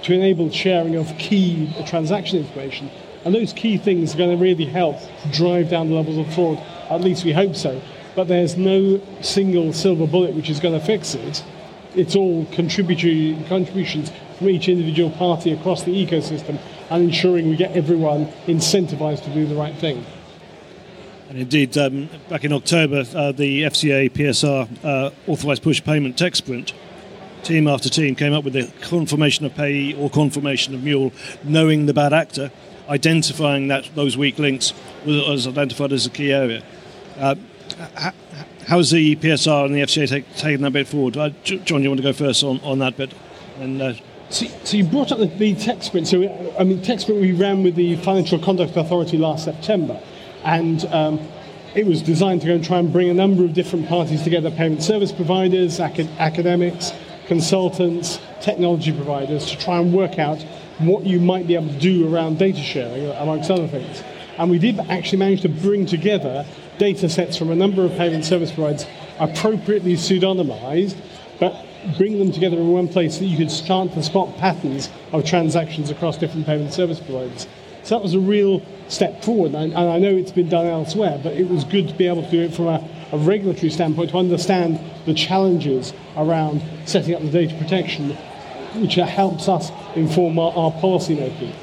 to 0.03 0.13
enable 0.13 0.49
sharing 0.49 0.95
of 0.95 1.07
key 1.17 1.71
transaction 1.85 2.39
information. 2.39 2.89
And 3.23 3.35
those 3.35 3.53
key 3.53 3.77
things 3.77 4.15
are 4.15 4.17
going 4.17 4.35
to 4.35 4.41
really 4.41 4.65
help 4.65 4.97
drive 5.31 5.69
down 5.69 5.89
the 5.89 5.95
levels 5.95 6.17
of 6.17 6.33
fraud. 6.33 6.57
At 6.89 7.01
least 7.01 7.23
we 7.23 7.31
hope 7.31 7.55
so. 7.55 7.79
But 8.15 8.27
there's 8.27 8.57
no 8.57 9.01
single 9.21 9.73
silver 9.73 10.07
bullet 10.07 10.33
which 10.35 10.49
is 10.49 10.59
going 10.59 10.77
to 10.79 10.85
fix 10.85 11.15
it. 11.15 11.43
It's 11.95 12.15
all 12.15 12.45
contributory 12.51 13.37
contributions 13.47 14.11
from 14.37 14.49
each 14.49 14.67
individual 14.67 15.11
party 15.11 15.51
across 15.51 15.83
the 15.83 15.91
ecosystem 15.91 16.59
and 16.89 17.03
ensuring 17.03 17.49
we 17.49 17.55
get 17.55 17.71
everyone 17.71 18.27
incentivized 18.47 19.23
to 19.23 19.33
do 19.33 19.45
the 19.45 19.55
right 19.55 19.75
thing. 19.75 20.05
And 21.29 21.39
indeed, 21.39 21.77
um, 21.77 22.09
back 22.27 22.43
in 22.43 22.51
October, 22.51 23.05
uh, 23.15 23.31
the 23.31 23.63
FCA 23.63 24.09
PSR 24.11 24.67
uh, 24.83 25.11
authorised 25.27 25.63
push 25.63 25.81
payment 25.81 26.17
tech 26.17 26.35
sprint 26.35 26.73
team 27.43 27.67
after 27.67 27.89
team 27.89 28.15
came 28.15 28.33
up 28.33 28.43
with 28.43 28.53
the 28.53 28.71
confirmation 28.81 29.45
of 29.45 29.55
payee 29.55 29.93
or 29.93 30.09
confirmation 30.09 30.75
of 30.75 30.83
mule, 30.83 31.13
knowing 31.43 31.85
the 31.85 31.93
bad 31.93 32.13
actor, 32.13 32.51
identifying 32.89 33.67
that 33.69 33.89
those 33.95 34.17
weak 34.17 34.37
links 34.39 34.73
was 35.05 35.47
identified 35.47 35.93
as 35.93 36.05
a 36.05 36.09
key 36.09 36.31
area. 36.31 36.63
Uh, 37.17 37.35
how's 38.67 38.91
the 38.91 39.15
PSR 39.15 39.65
and 39.65 39.75
the 39.75 39.81
FCA 39.81 40.07
take, 40.07 40.35
taking 40.35 40.61
that 40.61 40.73
bit 40.73 40.87
forward? 40.87 41.17
Uh, 41.17 41.29
John, 41.43 41.83
you 41.83 41.89
want 41.89 41.99
to 41.99 42.03
go 42.03 42.13
first 42.13 42.43
on, 42.43 42.59
on 42.61 42.79
that 42.79 42.97
bit? 42.97 43.13
And 43.59 43.81
uh, 43.81 43.93
so, 44.29 44.45
so, 44.63 44.77
you 44.77 44.85
brought 44.85 45.11
up 45.11 45.19
the, 45.19 45.27
the 45.27 45.55
tech 45.55 45.83
sprint. 45.83 46.07
So 46.07 46.23
I 46.57 46.63
mean, 46.63 46.81
tech 46.81 46.99
sprint 46.99 47.19
we 47.19 47.33
ran 47.33 47.63
with 47.63 47.75
the 47.75 47.95
Financial 47.97 48.39
Conduct 48.39 48.75
Authority 48.77 49.17
last 49.17 49.43
September, 49.43 50.01
and 50.43 50.85
um, 50.85 51.19
it 51.75 51.85
was 51.85 52.01
designed 52.01 52.41
to 52.41 52.47
go 52.47 52.53
and 52.55 52.63
try 52.63 52.79
and 52.79 52.91
bring 52.91 53.09
a 53.09 53.13
number 53.13 53.43
of 53.43 53.53
different 53.53 53.89
parties 53.89 54.23
together: 54.23 54.49
payment 54.49 54.83
service 54.83 55.11
providers, 55.11 55.79
acad- 55.79 56.09
academics, 56.17 56.93
consultants, 57.27 58.19
technology 58.41 58.93
providers 58.93 59.45
to 59.47 59.57
try 59.57 59.79
and 59.79 59.93
work 59.93 60.17
out 60.17 60.41
what 60.79 61.05
you 61.05 61.19
might 61.19 61.45
be 61.45 61.55
able 61.55 61.67
to 61.67 61.79
do 61.79 62.13
around 62.13 62.39
data 62.39 62.61
sharing, 62.61 63.07
amongst 63.17 63.51
other 63.51 63.67
things. 63.67 64.01
And 64.37 64.49
we 64.49 64.59
did 64.59 64.79
actually 64.79 65.19
manage 65.19 65.41
to 65.41 65.49
bring 65.49 65.85
together 65.85 66.45
data 66.77 67.09
sets 67.09 67.37
from 67.37 67.51
a 67.51 67.55
number 67.55 67.83
of 67.83 67.91
payment 67.91 68.25
service 68.25 68.51
providers 68.51 68.85
appropriately 69.19 69.93
pseudonymized, 69.93 70.95
but 71.39 71.65
bring 71.97 72.19
them 72.19 72.31
together 72.31 72.57
in 72.57 72.69
one 72.69 72.87
place 72.87 73.15
so 73.15 73.19
that 73.21 73.25
you 73.25 73.37
could 73.37 73.51
start 73.51 73.91
to 73.93 74.03
spot 74.03 74.35
patterns 74.37 74.89
of 75.11 75.25
transactions 75.25 75.89
across 75.89 76.17
different 76.17 76.45
payment 76.45 76.73
service 76.73 76.99
providers. 76.99 77.47
So 77.83 77.95
that 77.95 78.03
was 78.03 78.13
a 78.13 78.19
real 78.19 78.61
step 78.87 79.23
forward, 79.23 79.55
and, 79.55 79.73
I 79.73 79.97
know 79.97 80.15
it's 80.15 80.31
been 80.31 80.49
done 80.49 80.67
elsewhere, 80.67 81.19
but 81.23 81.33
it 81.33 81.47
was 81.49 81.63
good 81.63 81.87
to 81.87 81.93
be 81.95 82.07
able 82.07 82.23
to 82.23 82.29
do 82.29 82.41
it 82.41 82.53
from 82.53 82.67
a, 82.67 82.87
a 83.11 83.17
regulatory 83.17 83.71
standpoint 83.71 84.11
to 84.11 84.17
understand 84.17 84.79
the 85.05 85.13
challenges 85.13 85.93
around 86.15 86.61
setting 86.85 87.15
up 87.15 87.21
the 87.21 87.29
data 87.29 87.55
protection, 87.55 88.11
which 88.75 88.95
helps 88.95 89.47
us 89.47 89.71
inform 89.95 90.37
our, 90.37 90.51
our 90.53 90.71
policy 90.73 91.15
making. 91.15 91.53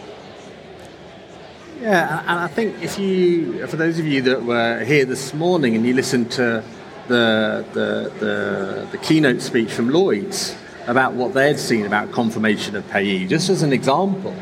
Yeah, 1.81 2.21
and 2.21 2.41
I 2.41 2.49
think 2.49 2.83
if 2.83 2.99
you, 2.99 3.65
for 3.69 3.77
those 3.77 4.01
of 4.01 4.07
you 4.07 4.21
that 4.23 4.43
were 4.43 4.83
here 4.83 5.05
this 5.05 5.33
morning 5.33 5.77
and 5.77 5.87
you 5.87 5.95
listened 5.95 6.33
to 6.33 6.65
the, 7.07 7.65
the, 7.73 8.13
the, 8.19 8.89
the 8.91 8.99
keynote 8.99 9.41
speech 9.41 9.71
from 9.71 9.91
Lloyd's 9.91 10.57
about 10.89 11.13
what 11.13 11.35
they'd 11.35 11.59
seen 11.59 11.87
about 11.87 12.11
confirmation 12.11 12.75
of 12.75 12.89
payee, 12.91 13.29
just 13.29 13.49
as 13.49 13.63
an 13.63 13.73
example, 13.73 14.35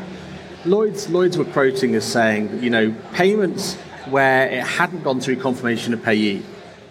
Lloyd's, 0.65 1.11
Lloyd's 1.11 1.37
were 1.37 1.45
quoting 1.45 1.93
as 1.93 2.05
saying 2.05 2.63
you 2.63 2.71
know, 2.71 2.91
payments 3.13 3.75
where 4.09 4.49
it 4.49 4.63
hadn't 4.63 5.03
gone 5.03 5.19
through 5.19 5.35
confirmation 5.35 5.93
of 5.93 6.01
payee, 6.01 6.43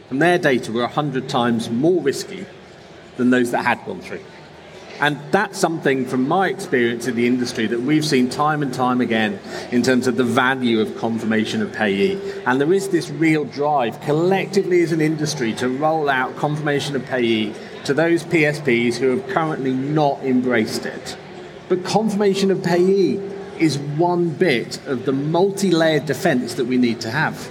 from 0.08 0.20
their 0.20 0.38
data 0.38 0.70
were 0.70 0.82
100 0.82 1.28
times 1.28 1.68
more 1.70 2.00
risky 2.00 2.46
than 3.16 3.30
those 3.30 3.50
that 3.50 3.64
had 3.64 3.84
gone 3.84 4.00
through. 4.00 4.20
And 5.00 5.18
that's 5.30 5.58
something 5.58 6.06
from 6.06 6.26
my 6.26 6.48
experience 6.48 7.06
in 7.06 7.16
the 7.16 7.26
industry 7.26 7.66
that 7.66 7.80
we've 7.80 8.04
seen 8.04 8.30
time 8.30 8.62
and 8.62 8.72
time 8.72 9.00
again 9.00 9.38
in 9.70 9.82
terms 9.82 10.06
of 10.06 10.16
the 10.16 10.24
value 10.24 10.80
of 10.80 10.96
confirmation 10.96 11.60
of 11.60 11.72
payee. 11.72 12.18
And 12.46 12.60
there 12.60 12.72
is 12.72 12.88
this 12.88 13.10
real 13.10 13.44
drive 13.44 14.00
collectively 14.00 14.82
as 14.82 14.92
an 14.92 15.02
industry 15.02 15.52
to 15.54 15.68
roll 15.68 16.08
out 16.08 16.36
confirmation 16.36 16.96
of 16.96 17.04
payee 17.04 17.52
to 17.84 17.92
those 17.92 18.24
PSPs 18.24 18.94
who 18.96 19.10
have 19.10 19.28
currently 19.28 19.72
not 19.72 20.22
embraced 20.24 20.86
it. 20.86 21.16
But 21.68 21.84
confirmation 21.84 22.50
of 22.50 22.62
payee 22.62 23.20
is 23.58 23.78
one 23.78 24.30
bit 24.30 24.84
of 24.86 25.04
the 25.04 25.12
multi 25.12 25.70
layered 25.70 26.06
defense 26.06 26.54
that 26.54 26.64
we 26.64 26.78
need 26.78 27.00
to 27.02 27.10
have. 27.10 27.50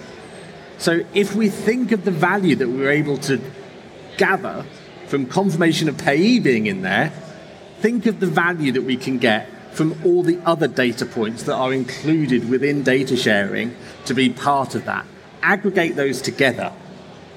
So 0.77 1.05
if 1.13 1.35
we 1.35 1.49
think 1.49 1.91
of 1.91 2.05
the 2.05 2.11
value 2.11 2.55
that 2.55 2.67
we're 2.67 2.91
able 2.91 3.17
to 3.19 3.39
gather 4.17 4.65
from 5.07 5.27
confirmation 5.27 5.87
of 5.89 5.97
payee 5.97 6.39
being 6.39 6.65
in 6.65 6.81
there, 6.81 7.13
think 7.85 8.07
of 8.07 8.19
the 8.19 8.25
value 8.25 8.71
that 8.71 8.81
we 8.81 8.97
can 8.97 9.19
get 9.19 9.47
from 9.75 9.95
all 10.03 10.23
the 10.23 10.39
other 10.43 10.67
data 10.67 11.05
points 11.05 11.43
that 11.43 11.53
are 11.53 11.71
included 11.71 12.49
within 12.49 12.81
data 12.81 13.15
sharing 13.15 13.75
to 14.05 14.15
be 14.15 14.27
part 14.27 14.73
of 14.73 14.85
that. 14.85 15.05
Aggregate 15.43 15.95
those 15.95 16.19
together, 16.19 16.73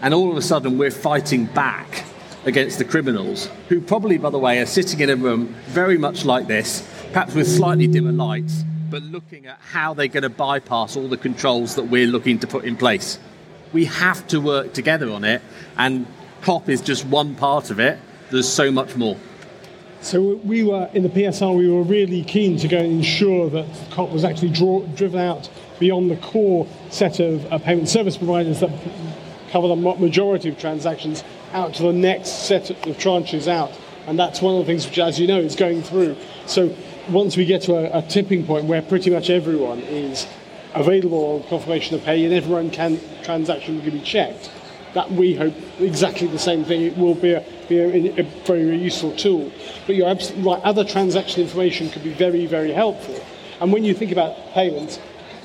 and 0.00 0.14
all 0.14 0.30
of 0.30 0.38
a 0.38 0.40
sudden 0.40 0.78
we're 0.78 0.90
fighting 0.90 1.44
back 1.44 2.06
against 2.46 2.78
the 2.78 2.84
criminals, 2.86 3.50
who 3.68 3.78
probably, 3.78 4.16
by 4.16 4.30
the 4.30 4.38
way, 4.38 4.58
are 4.58 4.64
sitting 4.64 5.00
in 5.00 5.10
a 5.10 5.16
room 5.16 5.54
very 5.66 5.98
much 5.98 6.24
like 6.24 6.46
this, 6.46 6.80
perhaps 7.12 7.34
with 7.34 7.46
slightly 7.46 7.86
dimmer 7.86 8.12
lights, 8.12 8.64
but 8.88 9.02
looking 9.02 9.46
at 9.46 9.58
how 9.60 9.92
they're 9.92 10.08
going 10.08 10.22
to 10.22 10.30
bypass 10.30 10.96
all 10.96 11.08
the 11.08 11.18
controls 11.18 11.74
that 11.74 11.90
we're 11.90 12.06
looking 12.06 12.38
to 12.38 12.46
put 12.46 12.64
in 12.64 12.74
place. 12.74 13.18
We 13.74 13.84
have 13.84 14.26
to 14.28 14.40
work 14.40 14.72
together 14.72 15.10
on 15.10 15.24
it, 15.24 15.42
and 15.76 16.06
COP 16.40 16.70
is 16.70 16.80
just 16.80 17.04
one 17.04 17.34
part 17.34 17.70
of 17.70 17.78
it. 17.78 17.98
There's 18.30 18.48
so 18.48 18.70
much 18.70 18.96
more. 18.96 19.18
So 20.00 20.36
we 20.44 20.62
were 20.62 20.88
in 20.94 21.02
the 21.02 21.08
PSR. 21.08 21.56
We 21.56 21.68
were 21.68 21.82
really 21.82 22.22
keen 22.22 22.56
to 22.58 22.68
go 22.68 22.78
and 22.78 22.92
ensure 22.92 23.50
that 23.50 23.66
COP 23.90 24.10
was 24.10 24.24
actually 24.24 24.50
draw, 24.50 24.82
driven 24.94 25.20
out 25.20 25.50
beyond 25.78 26.10
the 26.10 26.16
core 26.16 26.66
set 26.90 27.20
of 27.20 27.52
uh, 27.52 27.58
payment 27.58 27.88
service 27.88 28.16
providers 28.16 28.60
that 28.60 28.70
cover 29.50 29.68
the 29.68 29.76
majority 29.76 30.48
of 30.48 30.58
transactions 30.58 31.24
out 31.52 31.74
to 31.74 31.82
the 31.82 31.92
next 31.92 32.46
set 32.46 32.70
of 32.70 32.96
tranches 32.96 33.48
out. 33.48 33.72
And 34.06 34.18
that's 34.18 34.40
one 34.40 34.54
of 34.54 34.60
the 34.60 34.66
things 34.66 34.86
which, 34.86 34.98
as 34.98 35.18
you 35.18 35.26
know, 35.26 35.40
is 35.40 35.56
going 35.56 35.82
through. 35.82 36.16
So 36.46 36.74
once 37.10 37.36
we 37.36 37.44
get 37.44 37.62
to 37.62 37.74
a, 37.74 37.98
a 37.98 38.02
tipping 38.02 38.46
point 38.46 38.66
where 38.66 38.82
pretty 38.82 39.10
much 39.10 39.30
everyone 39.30 39.80
is 39.80 40.26
available 40.74 41.36
on 41.36 41.48
confirmation 41.48 41.96
of 41.96 42.04
payee 42.04 42.24
and 42.24 42.34
everyone 42.34 42.70
can 42.70 43.00
transaction 43.22 43.80
can 43.82 43.90
be 43.90 44.00
checked, 44.00 44.50
that 44.94 45.10
we 45.10 45.34
hope 45.34 45.54
exactly 45.80 46.26
the 46.26 46.38
same 46.38 46.64
thing. 46.64 46.82
It 46.82 46.96
will 46.96 47.14
be 47.14 47.32
a, 47.32 47.44
be 47.68 47.78
a, 47.78 48.20
a 48.20 48.22
very 48.22 48.76
useful 48.76 49.14
tool. 49.16 49.52
But 49.86 49.96
you're 49.96 50.08
absolutely 50.08 50.44
right. 50.50 50.62
Other 50.62 50.84
transaction 50.84 51.42
information 51.42 51.90
could 51.90 52.04
be 52.04 52.12
very, 52.12 52.46
very 52.46 52.72
helpful. 52.72 53.22
And 53.60 53.72
when 53.72 53.84
you 53.84 53.94
think 53.94 54.12
about 54.12 54.34
payments, 54.52 54.98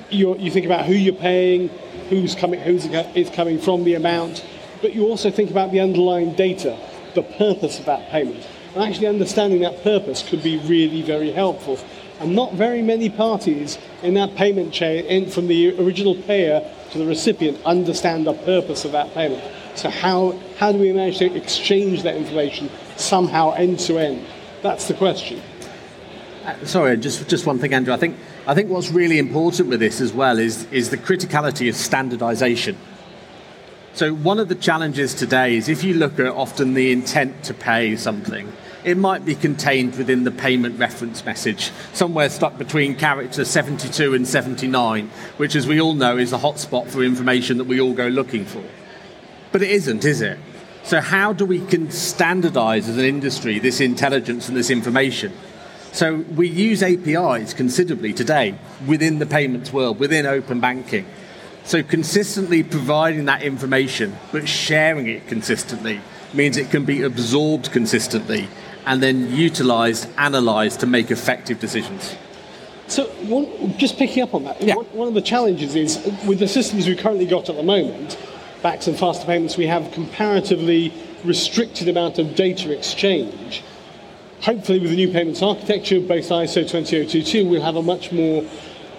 you 0.10 0.52
think 0.52 0.66
about 0.66 0.86
who 0.86 0.94
you're 0.94 1.16
paying, 1.16 1.70
who's 2.10 2.36
coming, 2.36 2.60
who's 2.60 2.88
coming 3.32 3.60
from 3.60 3.84
the 3.84 3.96
amount, 3.96 4.46
but 4.82 4.94
you 4.94 5.06
also 5.06 5.32
think 5.32 5.50
about 5.50 5.72
the 5.72 5.80
underlying 5.80 6.34
data, 6.36 6.78
the 7.16 7.24
purpose 7.24 7.80
of 7.80 7.86
that 7.86 8.10
payment. 8.10 8.48
And 8.76 8.84
actually 8.84 9.08
understanding 9.08 9.62
that 9.62 9.84
purpose 9.84 10.28
could 10.28 10.44
be 10.44 10.58
really 10.60 11.02
very 11.02 11.32
helpful. 11.32 11.80
And 12.20 12.36
not 12.36 12.54
very 12.54 12.82
many 12.82 13.10
parties 13.10 13.78
in 14.04 14.14
that 14.14 14.36
payment 14.36 14.74
chain, 14.74 15.30
from 15.30 15.48
the 15.48 15.80
original 15.82 16.16
payer 16.16 16.70
to 16.94 17.00
the 17.00 17.06
recipient, 17.06 17.62
understand 17.66 18.26
the 18.26 18.34
purpose 18.34 18.86
of 18.86 18.94
that 18.94 19.14
payment. 19.14 19.44
So 19.76 19.90
how, 19.90 20.40
how 20.58 20.72
do 20.72 20.80
we 20.80 20.94
manage 20.94 21.18
to 21.18 21.36
exchange 21.36 22.04
that 22.04 22.16
information 22.16 22.70
somehow 22.96 23.52
end 23.52 23.80
to 23.82 23.98
end? 23.98 24.26
That's 24.62 24.88
the 24.88 24.94
question. 24.94 25.42
Uh, 26.46 26.66
sorry, 26.66 26.98
just, 26.98 27.28
just 27.30 27.46
one 27.46 27.60
thing, 27.60 27.74
Andrew. 27.74 27.94
I 27.94 27.98
think, 27.98 28.18
I 28.48 28.54
think 28.54 28.70
what's 28.70 28.92
really 28.92 29.18
important 29.18 29.70
with 29.70 29.80
this 29.80 30.00
as 30.00 30.14
well 30.14 30.40
is, 30.40 30.66
is 30.72 30.90
the 30.90 30.98
criticality 30.98 31.68
of 31.70 31.76
standardization. 31.76 32.78
So 33.94 34.14
one 34.14 34.40
of 34.40 34.48
the 34.48 34.56
challenges 34.56 35.14
today 35.14 35.56
is 35.56 35.70
if 35.70 35.84
you 35.84 35.94
look 35.94 36.20
at 36.20 36.28
often 36.28 36.74
the 36.74 36.92
intent 36.92 37.44
to 37.44 37.54
pay 37.54 37.96
something, 37.96 38.52
it 38.86 38.98
might 38.98 39.26
be 39.26 39.36
contained 39.36 39.96
within 39.96 40.24
the 40.24 40.32
payment 40.32 40.78
reference 40.80 41.24
message, 41.26 41.72
somewhere 41.94 42.30
stuck 42.30 42.58
between 42.58 42.96
character 42.96 43.46
72 43.46 44.14
and 44.14 44.28
79, 44.28 45.10
which, 45.38 45.56
as 45.56 45.68
we 45.68 45.80
all 45.80 45.94
know, 45.94 46.18
is 46.18 46.32
the 46.32 46.38
hotspot 46.38 46.88
for 46.88 47.04
information 47.04 47.58
that 47.58 47.66
we 47.66 47.80
all 47.80 47.94
go 47.94 48.08
looking 48.08 48.46
for. 48.46 48.64
But 49.52 49.62
it 49.62 49.70
isn't, 49.72 50.04
is 50.04 50.22
it? 50.22 50.38
So, 50.84 51.00
how 51.00 51.32
do 51.32 51.46
we 51.46 51.66
can 51.66 51.92
standardize 51.92 52.90
as 52.90 52.98
an 52.98 53.06
industry 53.06 53.60
this 53.60 53.80
intelligence 53.80 54.50
and 54.50 54.58
this 54.58 54.70
information? 54.70 55.32
So, 55.94 56.16
we 56.36 56.50
use 56.50 56.84
APIs 56.84 57.54
considerably 57.54 58.12
today 58.12 58.56
within 58.86 59.20
the 59.20 59.26
payments 59.26 59.72
world, 59.72 60.00
within 60.00 60.26
open 60.26 60.60
banking. 60.60 61.06
So, 61.64 61.84
consistently 61.84 62.64
providing 62.64 63.26
that 63.26 63.44
information, 63.44 64.18
but 64.34 64.50
sharing 64.50 65.08
it 65.08 65.28
consistently, 65.28 66.02
means 66.34 66.58
it 66.58 66.72
can 66.72 66.84
be 66.84 67.04
absorbed 67.04 67.72
consistently 67.72 68.50
and 68.86 69.02
then 69.02 69.32
utilized, 69.32 70.08
analyzed 70.18 70.80
to 70.82 70.86
make 70.86 71.12
effective 71.12 71.60
decisions. 71.60 72.16
So, 72.88 73.06
one, 73.24 73.78
just 73.78 73.98
picking 73.98 74.24
up 74.24 74.34
on 74.34 74.44
that, 74.44 74.62
yeah. 74.62 74.76
one, 74.76 74.86
one, 74.88 75.08
of 75.08 75.14
the 75.14 75.22
challenges 75.22 75.76
is 75.76 75.98
with 76.28 76.40
the 76.40 76.48
systems 76.48 76.86
we've 76.86 76.98
currently 76.98 77.26
got 77.26 77.50
at 77.50 77.56
the 77.56 77.64
moment, 77.64 78.18
BACS 78.62 78.88
and 78.88 78.98
faster 78.98 79.26
payments, 79.26 79.58
we 79.58 79.68
have 79.68 79.92
comparatively 79.92 80.94
restricted 81.24 81.88
amount 81.88 82.20
of 82.20 82.36
data 82.36 82.72
exchange. 82.72 83.64
Hopefully, 84.42 84.80
with 84.80 84.90
the 84.90 84.96
new 84.98 85.10
payments 85.10 85.42
architecture 85.42 86.02
based 86.02 86.32
on 86.32 86.44
ISO 86.44 86.70
20022, 86.70 87.48
we'll 87.48 87.62
have 87.62 87.78
a 87.78 87.82
much 87.82 88.12
more, 88.12 88.44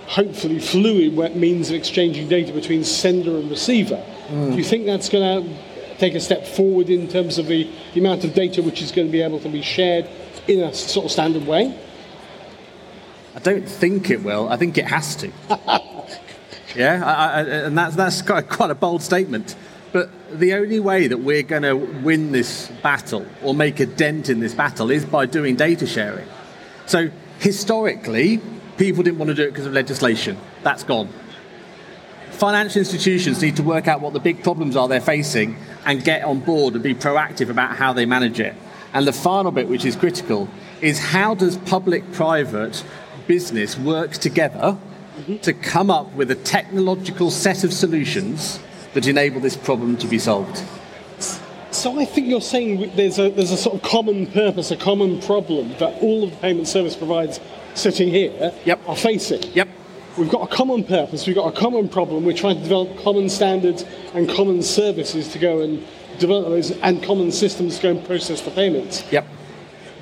hopefully, 0.06 0.58
fluid 0.58 1.36
means 1.36 1.68
of 1.68 1.76
exchanging 1.76 2.28
data 2.28 2.52
between 2.52 2.82
sender 2.82 3.36
and 3.36 3.50
receiver. 3.50 4.02
Mm. 4.28 4.52
Do 4.52 4.56
you 4.56 4.64
think 4.64 4.86
that's 4.86 5.10
going 5.10 5.44
to 5.44 5.54
take 6.04 6.14
a 6.14 6.20
step 6.20 6.46
forward 6.46 6.90
in 6.90 7.08
terms 7.08 7.38
of 7.38 7.46
the, 7.46 7.70
the 7.94 8.00
amount 8.00 8.24
of 8.24 8.34
data 8.34 8.62
which 8.62 8.82
is 8.82 8.92
going 8.92 9.08
to 9.08 9.12
be 9.12 9.22
able 9.22 9.40
to 9.40 9.48
be 9.48 9.62
shared 9.62 10.06
in 10.46 10.60
a 10.60 10.74
sort 10.74 11.06
of 11.06 11.10
standard 11.10 11.46
way? 11.46 11.76
I 13.34 13.38
don't 13.40 13.66
think 13.66 14.10
it 14.10 14.22
will. 14.22 14.48
I 14.48 14.56
think 14.56 14.76
it 14.76 14.86
has 14.86 15.16
to. 15.16 15.32
yeah, 16.76 17.02
I, 17.04 17.40
I, 17.40 17.40
and 17.40 17.76
that's, 17.78 17.96
that's 17.96 18.20
quite, 18.20 18.50
quite 18.50 18.70
a 18.70 18.74
bold 18.74 19.02
statement. 19.02 19.56
But 19.92 20.10
the 20.30 20.54
only 20.54 20.78
way 20.78 21.06
that 21.08 21.18
we're 21.18 21.42
going 21.42 21.62
to 21.62 21.74
win 21.74 22.32
this 22.32 22.68
battle 22.82 23.24
or 23.42 23.54
make 23.54 23.80
a 23.80 23.86
dent 23.86 24.28
in 24.28 24.40
this 24.40 24.52
battle 24.52 24.90
is 24.90 25.06
by 25.06 25.24
doing 25.24 25.56
data 25.56 25.86
sharing. 25.86 26.28
So 26.86 27.10
historically, 27.38 28.40
people 28.76 29.02
didn't 29.02 29.18
want 29.18 29.30
to 29.30 29.34
do 29.34 29.44
it 29.44 29.52
because 29.52 29.66
of 29.66 29.72
legislation. 29.72 30.36
That's 30.62 30.84
gone. 30.84 31.08
Financial 32.32 32.80
institutions 32.80 33.40
need 33.40 33.56
to 33.56 33.62
work 33.62 33.88
out 33.88 34.00
what 34.00 34.12
the 34.12 34.20
big 34.20 34.42
problems 34.42 34.76
are 34.76 34.86
they're 34.88 35.00
facing 35.00 35.56
and 35.84 36.02
get 36.02 36.24
on 36.24 36.40
board 36.40 36.74
and 36.74 36.82
be 36.82 36.94
proactive 36.94 37.50
about 37.50 37.76
how 37.76 37.92
they 37.92 38.06
manage 38.06 38.40
it. 38.40 38.54
And 38.92 39.06
the 39.06 39.12
final 39.12 39.50
bit, 39.50 39.68
which 39.68 39.84
is 39.84 39.96
critical, 39.96 40.48
is 40.80 40.98
how 40.98 41.34
does 41.34 41.56
public 41.58 42.12
private 42.12 42.84
business 43.26 43.78
work 43.78 44.12
together 44.12 44.78
mm-hmm. 45.18 45.36
to 45.38 45.52
come 45.52 45.90
up 45.90 46.12
with 46.14 46.30
a 46.30 46.34
technological 46.34 47.30
set 47.30 47.64
of 47.64 47.72
solutions 47.72 48.60
that 48.92 49.06
enable 49.06 49.40
this 49.40 49.56
problem 49.56 49.96
to 49.96 50.06
be 50.06 50.18
solved? 50.18 50.62
So 51.72 51.98
I 51.98 52.04
think 52.04 52.28
you're 52.28 52.40
saying 52.40 52.92
there's 52.94 53.18
a, 53.18 53.30
there's 53.30 53.50
a 53.50 53.56
sort 53.56 53.74
of 53.74 53.82
common 53.82 54.28
purpose, 54.28 54.70
a 54.70 54.76
common 54.76 55.20
problem 55.20 55.70
that 55.78 56.00
all 56.00 56.22
of 56.22 56.30
the 56.30 56.36
payment 56.36 56.68
service 56.68 56.94
providers 56.94 57.40
sitting 57.74 58.08
here 58.08 58.52
yep. 58.64 58.80
are 58.86 58.96
facing. 58.96 59.42
Yep. 59.54 59.68
We've 60.16 60.30
got 60.30 60.42
a 60.42 60.54
common 60.54 60.84
purpose, 60.84 61.26
we've 61.26 61.34
got 61.34 61.52
a 61.52 61.58
common 61.58 61.88
problem, 61.88 62.24
we're 62.24 62.36
trying 62.36 62.56
to 62.56 62.62
develop 62.62 63.02
common 63.02 63.28
standards 63.28 63.84
and 64.14 64.28
common 64.28 64.62
services 64.62 65.28
to 65.32 65.40
go 65.40 65.60
and 65.60 65.84
develop 66.20 66.46
those 66.46 66.70
and 66.70 67.02
common 67.02 67.32
systems 67.32 67.76
to 67.76 67.82
go 67.82 67.90
and 67.90 68.06
process 68.06 68.40
the 68.40 68.52
payments. 68.52 69.02
Yep. 69.10 69.26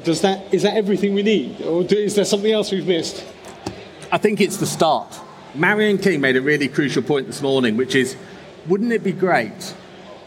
does 0.05 0.21
that 0.21 0.53
is 0.53 0.63
that 0.65 0.77
everything 0.77 1.15
we 1.15 1.23
need, 1.23 1.63
or 1.63 1.83
do, 1.83 1.97
is 1.97 2.15
there 2.15 2.27
something 2.27 2.53
else 2.53 2.71
we've 2.71 2.87
missed? 2.87 3.25
I 4.11 4.19
think 4.19 4.43
it's 4.43 4.59
the 4.59 4.67
start. 4.67 5.19
Marion 5.55 5.97
King 5.97 6.21
made 6.21 6.37
a 6.37 6.43
really 6.43 6.69
crucial 6.69 7.03
point 7.03 7.27
this 7.27 7.41
morning, 7.41 7.79
which 7.79 7.95
is, 7.95 8.17
wouldn't 8.67 8.93
it 8.93 9.03
be 9.03 9.13
great 9.13 9.75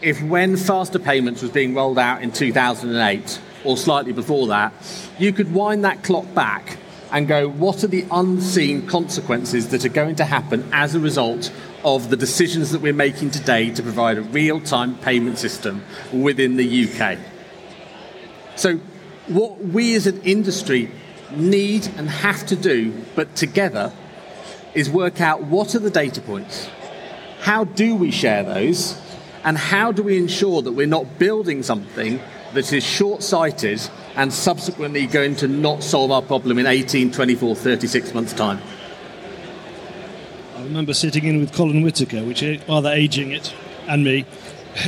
if 0.02 0.22
when 0.22 0.56
faster 0.56 0.98
payments 0.98 1.42
was 1.42 1.50
being 1.50 1.74
rolled 1.74 1.98
out 1.98 2.22
in 2.22 2.32
2008 2.32 3.40
or 3.64 3.76
slightly 3.76 4.12
before 4.12 4.48
that, 4.48 4.72
you 5.18 5.32
could 5.32 5.52
wind 5.52 5.84
that 5.84 6.02
clock 6.02 6.32
back 6.34 6.78
and 7.12 7.28
go, 7.28 7.48
what 7.48 7.84
are 7.84 7.88
the 7.88 8.04
unseen 8.10 8.86
consequences 8.86 9.68
that 9.68 9.84
are 9.84 9.90
going 9.90 10.16
to 10.16 10.24
happen 10.24 10.68
as 10.72 10.94
a 10.94 11.00
result 11.00 11.52
of 11.84 12.10
the 12.10 12.16
decisions 12.16 12.72
that 12.72 12.80
we're 12.80 12.92
making 12.92 13.30
today 13.30 13.70
to 13.70 13.82
provide 13.82 14.18
a 14.18 14.22
real 14.22 14.60
time 14.60 14.96
payment 14.98 15.38
system 15.38 15.84
within 16.12 16.56
the 16.56 16.88
UK? 16.88 17.18
So, 18.56 18.78
what 19.28 19.58
we 19.58 19.94
as 19.94 20.06
an 20.06 20.20
industry 20.22 20.90
need 21.34 21.86
and 21.96 22.08
have 22.08 22.46
to 22.46 22.56
do, 22.56 22.92
but 23.14 23.34
together, 23.36 23.92
is 24.74 24.90
work 24.90 25.20
out 25.20 25.42
what 25.42 25.74
are 25.74 25.78
the 25.78 25.90
data 25.90 26.20
points, 26.20 26.68
how 27.40 27.64
do 27.64 27.94
we 27.94 28.10
share 28.10 28.42
those, 28.42 29.00
and 29.44 29.56
how 29.56 29.92
do 29.92 30.02
we 30.02 30.18
ensure 30.18 30.62
that 30.62 30.72
we're 30.72 30.86
not 30.86 31.18
building 31.18 31.62
something 31.62 32.20
that 32.56 32.72
is 32.72 32.82
short 32.82 33.22
sighted 33.22 33.80
and 34.16 34.32
subsequently 34.32 35.06
going 35.06 35.36
to 35.36 35.46
not 35.46 35.82
solve 35.82 36.10
our 36.10 36.22
problem 36.22 36.58
in 36.58 36.66
18, 36.66 37.12
24, 37.12 37.54
36 37.54 38.14
months' 38.14 38.32
time. 38.32 38.60
I 40.56 40.62
remember 40.62 40.94
sitting 40.94 41.24
in 41.24 41.38
with 41.38 41.52
Colin 41.52 41.82
Whitaker, 41.82 42.24
which 42.24 42.42
is 42.42 42.66
rather 42.66 42.90
aging 42.90 43.30
it, 43.30 43.54
and 43.86 44.02
me, 44.02 44.24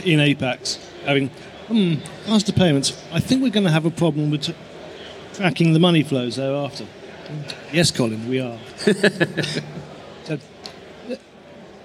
in 0.05 0.19
APACS, 0.19 0.79
having, 1.05 1.29
hmm, 1.69 1.97
faster 2.25 2.53
payments. 2.53 2.91
I 3.13 3.21
think 3.21 3.43
we're 3.43 3.51
going 3.51 3.67
to 3.67 3.71
have 3.71 3.85
a 3.85 3.91
problem 3.91 4.31
with 4.31 4.55
tracking 5.35 5.75
the 5.75 5.79
money 5.79 6.03
flows 6.03 6.37
thereafter. 6.37 6.87
Yes, 7.71 7.91
Colin, 7.91 8.29
we 8.29 8.41
are. 8.41 8.59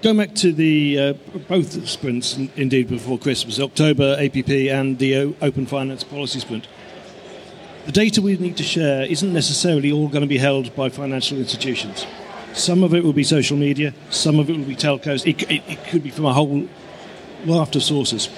going 0.04 0.18
back 0.18 0.34
to 0.34 0.52
the 0.52 0.98
uh, 0.98 1.12
both 1.48 1.88
sprints, 1.88 2.36
indeed, 2.56 2.88
before 2.88 3.18
Christmas, 3.18 3.58
October 3.58 4.14
APP 4.20 4.50
and 4.50 4.98
the 4.98 5.16
o- 5.16 5.34
Open 5.40 5.64
Finance 5.64 6.04
Policy 6.04 6.40
Sprint 6.40 6.68
the 7.86 7.92
data 7.92 8.20
we 8.22 8.36
need 8.36 8.56
to 8.58 8.62
share 8.62 9.02
isn't 9.04 9.32
necessarily 9.32 9.90
all 9.92 10.08
going 10.08 10.22
to 10.22 10.28
be 10.28 10.38
held 10.38 10.74
by 10.74 10.88
financial 10.88 11.38
institutions. 11.38 12.06
Some 12.52 12.82
of 12.82 12.94
it 12.94 13.02
will 13.02 13.12
be 13.12 13.24
social 13.24 13.56
media, 13.56 13.92
some 14.10 14.38
of 14.38 14.48
it 14.48 14.56
will 14.56 14.64
be 14.64 14.76
telcos, 14.76 15.26
it, 15.26 15.42
it, 15.50 15.62
it 15.68 15.84
could 15.88 16.02
be 16.02 16.10
from 16.10 16.26
a 16.26 16.32
whole 16.32 16.68
raft 17.46 17.76
of 17.76 17.82
sources. 17.82 18.28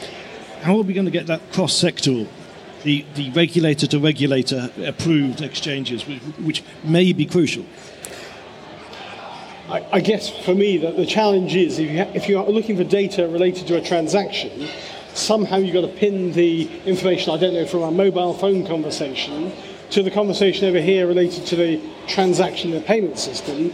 How 0.63 0.77
are 0.77 0.83
we 0.83 0.95
going 0.95 1.05
to 1.05 1.13
get 1.13 1.27
that 1.27 1.53
cross 1.53 1.73
sectoral, 1.81 2.29
the, 2.83 3.05
the 3.15 3.31
regulator 3.31 3.87
to 3.89 3.99
regulator 3.99 4.71
approved 4.85 5.41
exchanges, 5.43 6.07
which, 6.07 6.23
which 6.39 6.65
may 6.83 7.13
be 7.13 7.27
crucial? 7.27 7.65
I, 9.69 9.85
I 9.95 10.01
guess 10.01 10.29
for 10.29 10.55
me, 10.55 10.77
the, 10.77 10.93
the 10.93 11.07
challenge 11.07 11.57
is 11.57 11.79
if 11.79 11.91
you, 11.91 11.99
ha- 11.99 12.11
if 12.15 12.29
you 12.29 12.39
are 12.39 12.47
looking 12.47 12.77
for 12.77 12.85
data 12.85 13.27
related 13.27 13.67
to 13.69 13.77
a 13.77 13.81
transaction, 13.81 14.69
somehow 15.15 15.57
you've 15.57 15.75
got 15.75 15.81
to 15.81 15.89
pin 15.89 16.33
the 16.33 16.71
information, 16.85 17.33
I 17.33 17.39
don't 17.39 17.55
know, 17.55 17.67
from 17.67 17.83
our 17.83 17.91
mobile 17.91 18.35
phone 18.35 18.67
conversation 18.67 19.53
to 19.91 20.03
the 20.03 20.11
conversation 20.11 20.69
over 20.69 20.81
here 20.81 21.07
related 21.07 21.47
to 21.47 21.57
the 21.57 21.81
transaction 22.07 22.73
and 22.73 22.83
the 22.83 22.87
payment 22.87 23.19
system. 23.19 23.73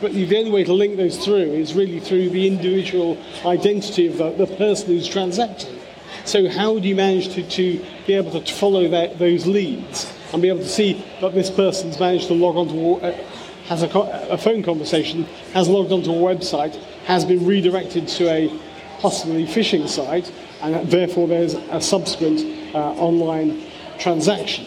But 0.00 0.12
the 0.12 0.36
only 0.36 0.50
way 0.50 0.64
to 0.64 0.72
link 0.72 0.96
those 0.96 1.24
through 1.24 1.52
is 1.52 1.74
really 1.74 2.00
through 2.00 2.30
the 2.30 2.46
individual 2.46 3.16
identity 3.46 4.08
of 4.08 4.18
the, 4.18 4.32
the 4.32 4.46
person 4.56 4.88
who's 4.88 5.08
transacting. 5.08 5.78
So 6.26 6.48
how 6.48 6.78
do 6.78 6.88
you 6.88 6.96
manage 6.96 7.34
to, 7.34 7.48
to 7.48 7.84
be 8.06 8.14
able 8.14 8.38
to 8.38 8.52
follow 8.52 8.88
that, 8.88 9.18
those 9.18 9.46
leads 9.46 10.12
and 10.32 10.42
be 10.42 10.48
able 10.48 10.60
to 10.60 10.68
see 10.68 11.04
that 11.20 11.32
this 11.32 11.50
person's 11.50 11.98
managed 12.00 12.28
to 12.28 12.34
log 12.34 12.56
onto 12.56 12.94
uh, 12.94 13.16
has 13.66 13.82
a, 13.82 13.88
a 14.30 14.38
phone 14.38 14.62
conversation, 14.62 15.24
has 15.52 15.68
logged 15.68 15.92
onto 15.92 16.10
a 16.10 16.14
website, 16.14 16.74
has 17.06 17.24
been 17.24 17.46
redirected 17.46 18.06
to 18.08 18.28
a 18.28 18.60
possibly 19.00 19.46
phishing 19.46 19.88
site, 19.88 20.32
and 20.62 20.90
therefore 20.90 21.28
there's 21.28 21.54
a 21.54 21.80
subsequent 21.80 22.74
uh, 22.74 22.78
online 22.92 23.62
transaction. 23.98 24.66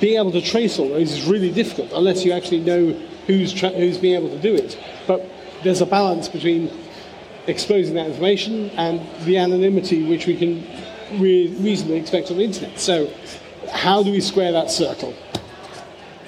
Being 0.00 0.18
able 0.18 0.32
to 0.32 0.40
trace 0.40 0.78
all 0.78 0.88
those 0.88 1.12
is 1.12 1.26
really 1.26 1.50
difficult 1.50 1.92
unless 1.92 2.24
you 2.24 2.32
actually 2.32 2.60
know 2.60 2.92
who's, 3.26 3.52
tra- 3.52 3.70
who's 3.70 3.98
being 3.98 4.14
able 4.14 4.30
to 4.30 4.38
do 4.38 4.54
it. 4.54 4.78
But 5.06 5.26
there's 5.62 5.80
a 5.80 5.86
balance 5.86 6.28
between 6.28 6.70
exposing 7.46 7.94
that 7.94 8.06
information 8.06 8.70
and 8.70 9.00
the 9.24 9.36
anonymity 9.38 10.06
which 10.06 10.26
we 10.26 10.36
can 10.36 10.66
re- 11.20 11.48
reasonably 11.58 11.96
expect 11.96 12.30
on 12.30 12.36
the 12.36 12.44
internet. 12.44 12.78
So, 12.78 13.10
how 13.72 14.02
do 14.02 14.10
we 14.10 14.20
square 14.20 14.52
that 14.52 14.70
circle? 14.70 15.14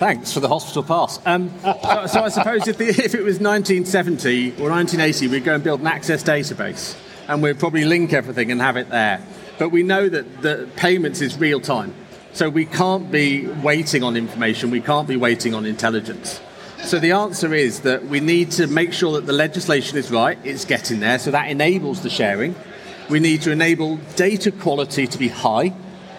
Thanks 0.03 0.33
for 0.33 0.41
the 0.41 0.49
hospital 0.49 0.83
pass. 0.83 1.21
Um, 1.25 1.49
so, 1.61 2.07
so, 2.09 2.25
I 2.25 2.29
suppose 2.29 2.67
if, 2.67 2.77
the, 2.77 2.89
if, 2.89 3.15
it 3.15 3.23
was 3.23 3.39
1970 3.39 4.61
or 4.61 4.69
1980, 4.69 5.29
we'd 5.29 5.45
go 5.45 5.55
and 5.55 5.63
build 5.63 5.79
an 5.79 5.87
access 5.87 6.25
database 6.25 6.97
and 7.29 7.41
we'd 7.41 7.61
probably 7.61 7.85
link 7.85 8.13
everything 8.13 8.51
and 8.51 8.61
have 8.61 8.77
it 8.77 8.91
there. 8.91 9.25
But 9.61 9.69
we 9.69 9.85
know 9.85 10.09
that 10.09 10.43
the 10.43 10.69
payments 10.75 11.21
is 11.21 11.39
real 11.39 11.61
time. 11.61 11.95
So 12.33 12.51
we 12.51 12.65
can't 12.65 13.13
be 13.13 13.47
waiting 13.47 14.03
on 14.03 14.17
information, 14.17 14.73
we 14.73 14.81
can't 14.81 15.07
be 15.07 15.17
waiting 15.17 15.55
on 15.55 15.65
intelligence. 15.65 16.41
So 16.83 16.99
the 16.99 17.13
answer 17.13 17.55
is 17.55 17.83
that 17.83 18.07
we 18.07 18.19
need 18.19 18.51
to 18.53 18.67
make 18.67 18.93
sure 18.93 19.13
that 19.13 19.27
the 19.27 19.33
legislation 19.33 19.99
is 19.99 20.11
right, 20.11 20.37
it's 20.43 20.65
getting 20.65 20.99
there, 20.99 21.21
so 21.21 21.31
that 21.31 21.49
enables 21.49 22.03
the 22.03 22.11
sharing. 22.11 22.57
We 23.09 23.21
need 23.21 23.43
to 23.43 23.53
enable 23.53 23.99
data 24.17 24.51
quality 24.51 25.07
to 25.07 25.17
be 25.17 25.29
high 25.29 25.73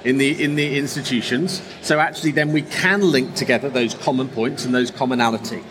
in 0.04 0.18
the 0.18 0.44
in 0.44 0.56
the 0.56 0.78
institutions. 0.78 1.62
So 1.82 2.00
actually 2.00 2.32
then 2.32 2.52
we 2.52 2.62
can 2.62 3.02
link 3.02 3.36
together 3.36 3.70
those 3.70 3.94
common 3.94 4.28
points 4.30 4.66
and 4.66 4.74
those 4.74 4.92
commonality. 4.92 5.64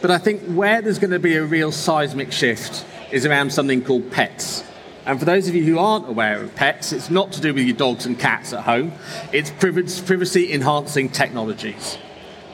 But 0.00 0.10
I 0.10 0.18
think 0.18 0.42
where 0.42 0.80
there's 0.80 0.98
going 0.98 1.10
to 1.10 1.18
be 1.18 1.36
a 1.36 1.44
real 1.44 1.72
seismic 1.72 2.32
shift 2.32 2.84
is 3.10 3.26
around 3.26 3.52
something 3.52 3.82
called 3.82 4.10
pets. 4.10 4.64
And 5.06 5.18
for 5.18 5.24
those 5.24 5.48
of 5.48 5.54
you 5.54 5.64
who 5.64 5.78
aren't 5.78 6.08
aware 6.08 6.40
of 6.42 6.54
pets, 6.54 6.92
it's 6.92 7.10
not 7.10 7.32
to 7.32 7.40
do 7.40 7.54
with 7.54 7.64
your 7.64 7.76
dogs 7.76 8.04
and 8.04 8.18
cats 8.18 8.52
at 8.52 8.64
home, 8.64 8.92
it's 9.32 9.50
privacy 9.50 10.52
enhancing 10.52 11.08
technologies. 11.08 11.96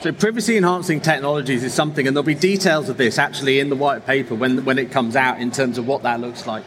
So, 0.03 0.13
privacy 0.13 0.57
enhancing 0.57 1.01
technologies 1.01 1.65
is 1.65 1.75
something, 1.75 2.07
and 2.07 2.15
there'll 2.15 2.25
be 2.25 2.35
details 2.35 2.89
of 2.89 2.97
this 2.97 3.19
actually 3.19 3.59
in 3.59 3.71
the 3.71 3.77
white 3.77 4.07
paper 4.07 4.35
when, 4.35 4.65
when 4.65 4.79
it 4.79 4.93
comes 4.93 5.17
out 5.17 5.41
in 5.41 5.51
terms 5.51 5.79
of 5.79 5.89
what 5.89 6.03
that 6.05 6.21
looks 6.21 6.47
like. 6.47 6.63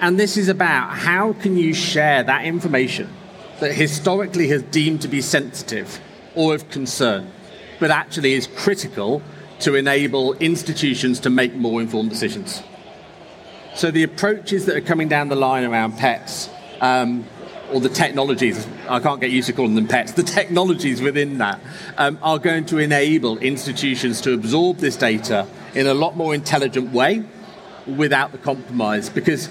And 0.00 0.20
this 0.20 0.36
is 0.36 0.48
about 0.48 0.90
how 0.90 1.32
can 1.34 1.56
you 1.56 1.72
share 1.72 2.22
that 2.24 2.44
information 2.44 3.08
that 3.60 3.72
historically 3.72 4.48
has 4.48 4.62
deemed 4.64 5.02
to 5.02 5.08
be 5.08 5.20
sensitive 5.20 6.00
or 6.34 6.54
of 6.54 6.68
concern, 6.70 7.30
but 7.80 7.90
actually 7.90 8.34
is 8.34 8.46
critical 8.56 9.22
to 9.60 9.74
enable 9.74 10.34
institutions 10.34 11.20
to 11.20 11.30
make 11.30 11.54
more 11.54 11.80
informed 11.80 12.10
decisions. 12.10 12.62
So 13.74 13.90
the 13.90 14.02
approaches 14.02 14.66
that 14.66 14.76
are 14.76 14.80
coming 14.80 15.08
down 15.08 15.28
the 15.28 15.36
line 15.36 15.64
around 15.64 15.96
pets, 15.96 16.48
um, 16.80 17.26
or 17.72 17.80
the 17.80 17.88
technologies, 17.88 18.66
I 18.88 19.00
can't 19.00 19.20
get 19.20 19.30
used 19.30 19.46
to 19.46 19.52
calling 19.52 19.74
them 19.74 19.88
pets, 19.88 20.12
the 20.22 20.22
technologies 20.22 21.00
within 21.00 21.38
that 21.38 21.60
um, 21.96 22.18
are 22.22 22.38
going 22.38 22.66
to 22.66 22.78
enable 22.78 23.38
institutions 23.38 24.20
to 24.22 24.34
absorb 24.34 24.78
this 24.78 24.96
data 24.96 25.46
in 25.74 25.86
a 25.86 25.94
lot 25.94 26.16
more 26.16 26.34
intelligent 26.34 26.92
way 26.92 27.24
without 27.86 28.32
the 28.32 28.38
compromise. 28.38 29.08
Because 29.08 29.48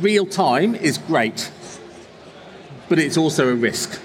real 0.00 0.26
time 0.26 0.74
is 0.74 0.98
great, 0.98 1.50
but 2.88 2.98
it's 2.98 3.16
also 3.16 3.48
a 3.48 3.54
risk. 3.54 4.00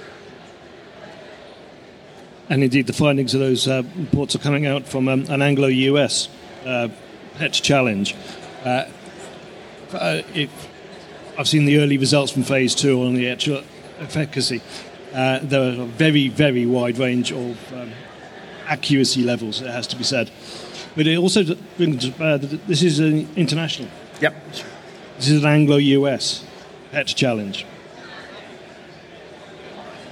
And 2.49 2.63
indeed, 2.63 2.87
the 2.87 2.93
findings 2.93 3.33
of 3.33 3.39
those 3.39 3.67
uh, 3.67 3.83
reports 3.95 4.35
are 4.35 4.39
coming 4.39 4.65
out 4.65 4.85
from 4.85 5.07
um, 5.07 5.25
an 5.29 5.41
Anglo 5.41 5.67
US 5.67 6.29
uh, 6.65 6.89
pet 7.35 7.53
challenge. 7.53 8.15
Uh, 8.63 8.85
uh, 9.93 10.21
if 10.33 10.69
I've 11.37 11.47
seen 11.47 11.65
the 11.65 11.79
early 11.79 11.97
results 11.97 12.31
from 12.31 12.43
phase 12.43 12.75
two 12.75 13.01
on 13.01 13.15
the 13.15 13.29
actual 13.29 13.63
efficacy. 13.99 14.61
Uh, 15.13 15.39
there 15.41 15.61
are 15.61 15.81
a 15.81 15.85
very, 15.85 16.27
very 16.27 16.65
wide 16.65 16.97
range 16.97 17.31
of 17.31 17.73
um, 17.73 17.91
accuracy 18.67 19.23
levels, 19.23 19.61
it 19.61 19.69
has 19.69 19.87
to 19.87 19.95
be 19.95 20.03
said. 20.03 20.29
But 20.95 21.07
it 21.07 21.17
also 21.17 21.43
brings 21.77 22.07
uh, 22.19 22.37
this 22.67 22.83
is 22.83 22.99
an 22.99 23.27
international. 23.35 23.89
Yep. 24.21 24.35
This 25.17 25.29
is 25.29 25.43
an 25.43 25.49
Anglo 25.49 25.77
US 25.77 26.45
pet 26.91 27.07
challenge. 27.07 27.65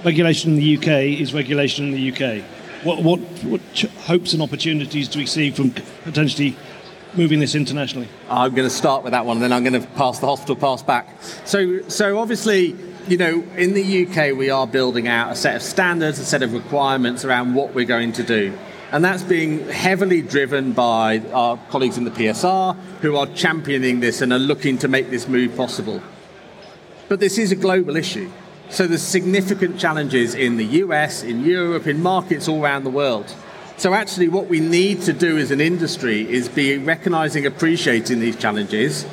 Regulation 0.04 0.52
in 0.52 0.56
the 0.56 0.76
UK 0.76 1.20
is 1.20 1.32
regulation 1.32 1.86
in 1.86 1.92
the 1.92 2.12
UK. 2.12 2.42
What, 2.82 3.02
what, 3.04 3.20
what 3.44 3.60
hopes 4.06 4.32
and 4.32 4.42
opportunities 4.42 5.06
do 5.06 5.20
we 5.20 5.26
see 5.26 5.52
from 5.52 5.70
potentially 6.02 6.56
moving 7.14 7.38
this 7.38 7.54
internationally? 7.54 8.08
I'm 8.28 8.52
going 8.52 8.68
to 8.68 8.74
start 8.74 9.04
with 9.04 9.12
that 9.12 9.24
one, 9.24 9.36
and 9.36 9.44
then 9.44 9.52
I'm 9.52 9.62
going 9.62 9.80
to 9.80 9.88
pass 9.90 10.18
the 10.18 10.26
hospital 10.26 10.56
pass 10.56 10.82
back. 10.82 11.22
So, 11.44 11.88
so 11.88 12.18
obviously, 12.18 12.76
you 13.06 13.16
know, 13.16 13.44
in 13.56 13.74
the 13.74 14.06
UK, 14.06 14.36
we 14.36 14.50
are 14.50 14.66
building 14.66 15.06
out 15.06 15.30
a 15.30 15.36
set 15.36 15.54
of 15.54 15.62
standards, 15.62 16.18
a 16.18 16.24
set 16.24 16.42
of 16.42 16.52
requirements 16.52 17.24
around 17.24 17.54
what 17.54 17.72
we're 17.72 17.84
going 17.84 18.12
to 18.14 18.24
do. 18.24 18.58
And 18.90 19.04
that's 19.04 19.22
being 19.22 19.68
heavily 19.68 20.20
driven 20.20 20.72
by 20.72 21.20
our 21.32 21.58
colleagues 21.70 21.96
in 21.96 22.02
the 22.02 22.10
PSR 22.10 22.76
who 23.02 23.16
are 23.16 23.26
championing 23.28 24.00
this 24.00 24.20
and 24.20 24.32
are 24.32 24.38
looking 24.38 24.78
to 24.78 24.88
make 24.88 25.10
this 25.10 25.28
move 25.28 25.56
possible. 25.56 26.02
But 27.08 27.20
this 27.20 27.38
is 27.38 27.52
a 27.52 27.56
global 27.56 27.96
issue. 27.96 28.30
So 28.72 28.86
there's 28.86 29.02
significant 29.02 29.78
challenges 29.78 30.34
in 30.34 30.56
the 30.56 30.64
US, 30.64 31.22
in 31.22 31.44
Europe, 31.44 31.86
in 31.86 32.02
markets 32.02 32.48
all 32.48 32.64
around 32.64 32.84
the 32.84 32.90
world. 32.90 33.32
So 33.76 33.92
actually 33.92 34.28
what 34.28 34.46
we 34.46 34.60
need 34.60 35.02
to 35.02 35.12
do 35.12 35.36
as 35.36 35.50
an 35.50 35.60
industry 35.60 36.22
is 36.22 36.48
be 36.48 36.78
recognizing, 36.78 37.44
appreciating 37.44 38.20
these 38.20 38.34
challenges, 38.34 39.04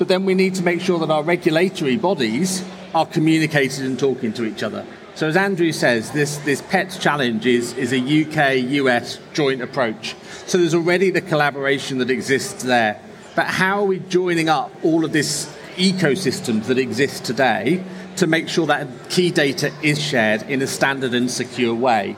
but 0.00 0.08
then 0.08 0.24
we 0.24 0.34
need 0.34 0.56
to 0.56 0.64
make 0.64 0.80
sure 0.80 0.98
that 0.98 1.12
our 1.12 1.22
regulatory 1.22 1.96
bodies 1.96 2.64
are 2.92 3.06
communicating 3.06 3.86
and 3.86 3.96
talking 3.96 4.32
to 4.32 4.44
each 4.44 4.64
other. 4.64 4.84
So 5.14 5.28
as 5.28 5.36
Andrew 5.36 5.70
says, 5.70 6.10
this, 6.10 6.38
this 6.38 6.60
PETS 6.62 6.98
challenge 6.98 7.46
is, 7.46 7.72
is 7.74 7.92
a 7.92 7.98
UK-US 8.00 9.20
joint 9.32 9.62
approach. 9.62 10.16
So 10.46 10.58
there's 10.58 10.74
already 10.74 11.12
the 11.12 11.20
collaboration 11.20 11.98
that 11.98 12.10
exists 12.10 12.64
there. 12.64 13.00
But 13.36 13.46
how 13.46 13.78
are 13.78 13.86
we 13.86 14.00
joining 14.00 14.48
up 14.48 14.72
all 14.82 15.04
of 15.04 15.12
this 15.12 15.56
ecosystems 15.76 16.64
that 16.64 16.78
exist 16.78 17.24
today 17.24 17.84
to 18.16 18.26
make 18.26 18.48
sure 18.48 18.66
that 18.66 18.88
key 19.10 19.30
data 19.30 19.72
is 19.82 20.00
shared 20.00 20.42
in 20.42 20.62
a 20.62 20.66
standard 20.66 21.14
and 21.14 21.30
secure 21.30 21.74
way? 21.74 22.16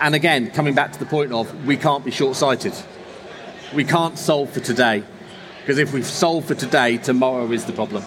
And 0.00 0.14
again, 0.14 0.50
coming 0.50 0.74
back 0.74 0.92
to 0.92 0.98
the 0.98 1.06
point 1.06 1.32
of 1.32 1.66
we 1.66 1.76
can't 1.76 2.04
be 2.04 2.10
short-sighted. 2.10 2.74
We 3.74 3.84
can't 3.84 4.18
solve 4.18 4.50
for 4.50 4.60
today. 4.60 5.04
Because 5.60 5.78
if 5.78 5.92
we 5.92 6.02
solve 6.02 6.44
for 6.44 6.54
today, 6.54 6.98
tomorrow 6.98 7.50
is 7.52 7.64
the 7.64 7.72
problem. 7.72 8.04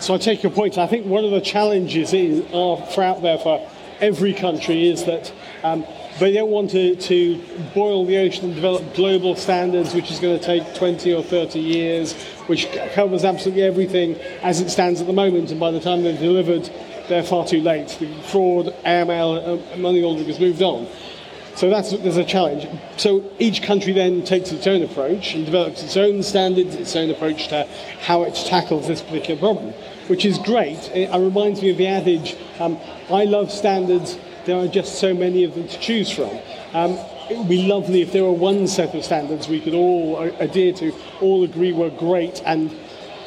So 0.00 0.14
I 0.14 0.18
take 0.18 0.42
your 0.42 0.52
point. 0.52 0.78
I 0.78 0.86
think 0.86 1.06
one 1.06 1.24
of 1.24 1.30
the 1.30 1.40
challenges 1.40 2.12
is, 2.12 2.44
are 2.52 2.84
for 2.92 3.02
out 3.02 3.22
there 3.22 3.38
for 3.38 3.68
every 4.00 4.32
country 4.32 4.88
is 4.88 5.04
that 5.04 5.32
um, 5.62 5.84
they 6.18 6.32
don't 6.32 6.50
want 6.50 6.70
to, 6.70 6.96
to 6.96 7.42
boil 7.74 8.04
the 8.04 8.16
ocean 8.18 8.46
and 8.46 8.54
develop 8.54 8.94
global 8.94 9.36
standards, 9.36 9.94
which 9.94 10.10
is 10.10 10.18
going 10.18 10.38
to 10.38 10.44
take 10.44 10.74
20 10.74 11.12
or 11.14 11.22
30 11.22 11.58
years, 11.58 12.14
which 12.46 12.68
covers 12.94 13.24
absolutely 13.24 13.62
everything 13.62 14.16
as 14.42 14.60
it 14.60 14.70
stands 14.70 15.00
at 15.00 15.06
the 15.06 15.12
moment. 15.12 15.50
And 15.50 15.60
by 15.60 15.70
the 15.70 15.80
time 15.80 16.02
they're 16.02 16.16
delivered, 16.16 16.70
they're 17.08 17.22
far 17.22 17.46
too 17.46 17.60
late. 17.60 17.96
The 18.00 18.12
fraud, 18.22 18.74
AML, 18.84 19.74
uh, 19.74 19.76
money 19.76 20.02
laundering 20.02 20.28
has 20.28 20.40
moved 20.40 20.62
on. 20.62 20.88
So 21.58 21.68
that's 21.70 21.90
there's 21.90 22.16
a 22.16 22.24
challenge. 22.24 22.68
So 22.98 23.24
each 23.40 23.62
country 23.62 23.92
then 23.92 24.22
takes 24.22 24.52
its 24.52 24.68
own 24.68 24.80
approach 24.82 25.34
and 25.34 25.44
develops 25.44 25.82
its 25.82 25.96
own 25.96 26.22
standards, 26.22 26.76
its 26.76 26.94
own 26.94 27.10
approach 27.10 27.48
to 27.48 27.66
how 28.00 28.22
it 28.22 28.36
tackles 28.36 28.86
this 28.86 29.02
particular 29.02 29.40
problem, 29.40 29.72
which 30.06 30.24
is 30.24 30.38
great. 30.38 30.78
It 30.94 31.10
reminds 31.12 31.60
me 31.60 31.70
of 31.70 31.76
the 31.76 31.88
adage, 31.88 32.36
um, 32.60 32.78
"I 33.10 33.24
love 33.24 33.50
standards. 33.50 34.16
There 34.48 34.56
are 34.56 34.66
just 34.66 34.94
so 34.98 35.12
many 35.12 35.44
of 35.44 35.54
them 35.54 35.68
to 35.68 35.78
choose 35.78 36.10
from." 36.10 36.30
Um, 36.72 36.98
it 37.30 37.36
would 37.36 37.48
be 37.48 37.66
lovely 37.66 38.00
if 38.00 38.12
there 38.12 38.24
were 38.24 38.32
one 38.32 38.66
set 38.66 38.94
of 38.94 39.04
standards 39.04 39.46
we 39.48 39.60
could 39.60 39.74
all 39.74 40.18
adhere 40.40 40.72
to, 40.72 40.94
all 41.20 41.44
agree 41.44 41.72
were 41.72 41.90
great, 41.90 42.42
and 42.46 42.74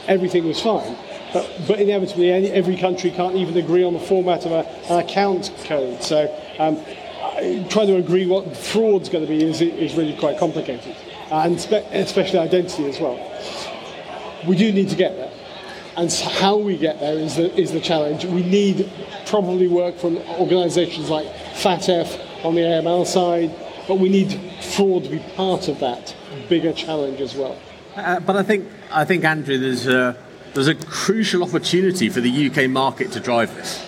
everything 0.08 0.48
was 0.48 0.60
fine. 0.60 0.98
But, 1.32 1.48
but 1.68 1.80
inevitably, 1.80 2.32
every 2.32 2.76
country 2.76 3.12
can't 3.12 3.36
even 3.36 3.56
agree 3.58 3.84
on 3.84 3.94
the 3.94 4.00
format 4.00 4.46
of 4.48 4.52
a, 4.52 4.66
an 4.92 5.00
account 5.00 5.54
code. 5.66 6.02
So 6.02 6.28
um, 6.58 6.78
trying 7.70 7.88
to 7.88 7.98
agree 7.98 8.26
what 8.26 8.58
fraud's 8.58 9.08
going 9.08 9.26
to 9.26 9.30
be 9.30 9.44
is, 9.44 9.62
is 9.62 9.94
really 9.94 10.18
quite 10.18 10.40
complicated, 10.40 10.96
and 11.32 11.60
spe- 11.62 11.86
especially 11.92 12.40
identity 12.40 12.90
as 12.90 13.00
well. 13.00 13.18
We 14.48 14.56
do 14.58 14.72
need 14.72 14.90
to 14.90 14.96
get 14.96 15.16
there, 15.16 15.31
and 15.98 16.12
how 16.12 16.58
we 16.58 16.78
get 16.78 17.00
there 17.00 17.18
is 17.18 17.36
the, 17.36 17.54
is 17.60 17.72
the 17.72 17.82
challenge. 17.82 18.26
We 18.26 18.44
need 18.44 18.92
probably 19.26 19.68
work 19.68 19.98
from 19.98 20.18
organisations 20.40 21.10
like 21.10 21.28
FATF 21.28 22.46
on 22.46 22.56
the 22.56 22.62
AML 22.62 23.06
side, 23.06 23.54
but 23.88 24.00
we 24.00 24.10
need 24.10 24.40
fraud 24.62 25.04
to 25.04 25.10
be 25.10 25.20
part 25.36 25.68
of 25.68 25.80
that 25.80 26.16
bigger 26.48 26.74
challenge 26.74 27.20
as 27.22 27.36
well. 27.36 27.58
Uh, 27.96 28.20
but 28.22 28.38
I 28.38 28.44
think, 28.44 28.68
I 28.90 29.04
think 29.04 29.24
Andrew, 29.26 29.58
there's 29.58 29.88
a, 29.88 30.18
there's 30.54 30.68
a 30.68 30.76
crucial 30.76 31.44
opportunity 31.44 32.10
for 32.10 32.22
the 32.22 32.50
UK 32.50 32.70
market 32.70 33.12
to 33.14 33.20
drive 33.20 33.54
this. 33.56 33.86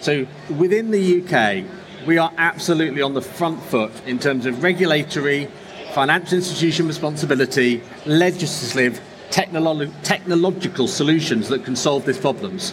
So 0.00 0.26
within 0.56 0.90
the 0.90 1.22
UK, 1.22 2.06
we 2.06 2.18
are 2.18 2.32
absolutely 2.36 3.02
on 3.02 3.14
the 3.14 3.22
front 3.22 3.62
foot 3.62 3.92
in 4.06 4.18
terms 4.18 4.46
of 4.46 4.62
regulatory, 4.62 5.48
financial 5.92 6.38
institution 6.38 6.86
responsibility, 6.86 7.82
legislative, 8.04 9.00
technolo- 9.34 9.92
technological 10.04 10.86
solutions 10.86 11.48
that 11.48 11.64
can 11.64 11.74
solve 11.74 12.06
these 12.06 12.18
problems. 12.18 12.72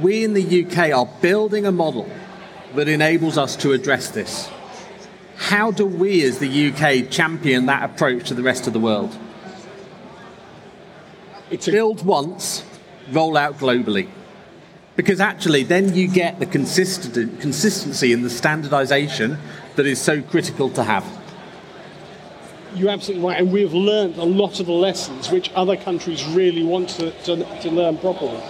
We 0.00 0.24
in 0.24 0.32
the 0.32 0.64
UK 0.64 0.92
are 0.92 1.06
building 1.20 1.66
a 1.66 1.72
model 1.72 2.08
that 2.74 2.88
enables 2.88 3.36
us 3.36 3.54
to 3.56 3.72
address 3.72 4.08
this. 4.08 4.48
How 5.36 5.70
do 5.70 5.84
we 5.84 6.22
as 6.24 6.38
the 6.38 6.68
UK 6.68 7.10
champion 7.10 7.66
that 7.66 7.82
approach 7.82 8.28
to 8.28 8.34
the 8.34 8.42
rest 8.42 8.66
of 8.66 8.72
the 8.72 8.80
world? 8.80 9.16
It's 11.50 11.66
build 11.66 12.06
once, 12.06 12.64
roll 13.12 13.36
out 13.36 13.58
globally 13.58 14.08
because 14.96 15.20
actually 15.20 15.64
then 15.64 15.94
you 15.94 16.08
get 16.08 16.38
the 16.38 16.46
consistent, 16.46 17.40
consistency 17.40 18.12
and 18.12 18.24
the 18.24 18.30
standardization 18.30 19.38
that 19.76 19.86
is 19.86 20.00
so 20.00 20.22
critical 20.22 20.70
to 20.70 20.84
have. 20.84 21.04
You're 22.74 22.90
absolutely 22.90 23.26
right, 23.26 23.40
and 23.40 23.52
we've 23.52 23.74
learned 23.74 24.16
a 24.16 24.24
lot 24.24 24.60
of 24.60 24.66
the 24.66 24.72
lessons 24.72 25.28
which 25.30 25.50
other 25.54 25.76
countries 25.76 26.24
really 26.26 26.62
want 26.62 26.90
to, 26.90 27.10
to, 27.24 27.60
to 27.62 27.70
learn 27.70 27.98
properly. 27.98 28.40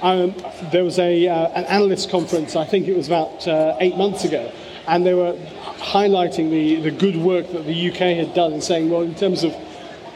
Um, 0.00 0.34
there 0.70 0.84
was 0.84 0.98
a, 1.00 1.26
uh, 1.26 1.48
an 1.48 1.64
analyst 1.64 2.08
conference, 2.08 2.54
I 2.54 2.64
think 2.64 2.86
it 2.86 2.96
was 2.96 3.08
about 3.08 3.48
uh, 3.48 3.76
eight 3.80 3.96
months 3.96 4.24
ago, 4.24 4.52
and 4.86 5.04
they 5.04 5.14
were 5.14 5.32
highlighting 5.78 6.50
the, 6.50 6.76
the 6.82 6.90
good 6.92 7.16
work 7.16 7.50
that 7.50 7.66
the 7.66 7.90
UK 7.90 8.16
had 8.16 8.32
done 8.32 8.52
and 8.52 8.62
saying, 8.62 8.90
well, 8.90 9.02
in 9.02 9.14
terms 9.14 9.42
of 9.42 9.54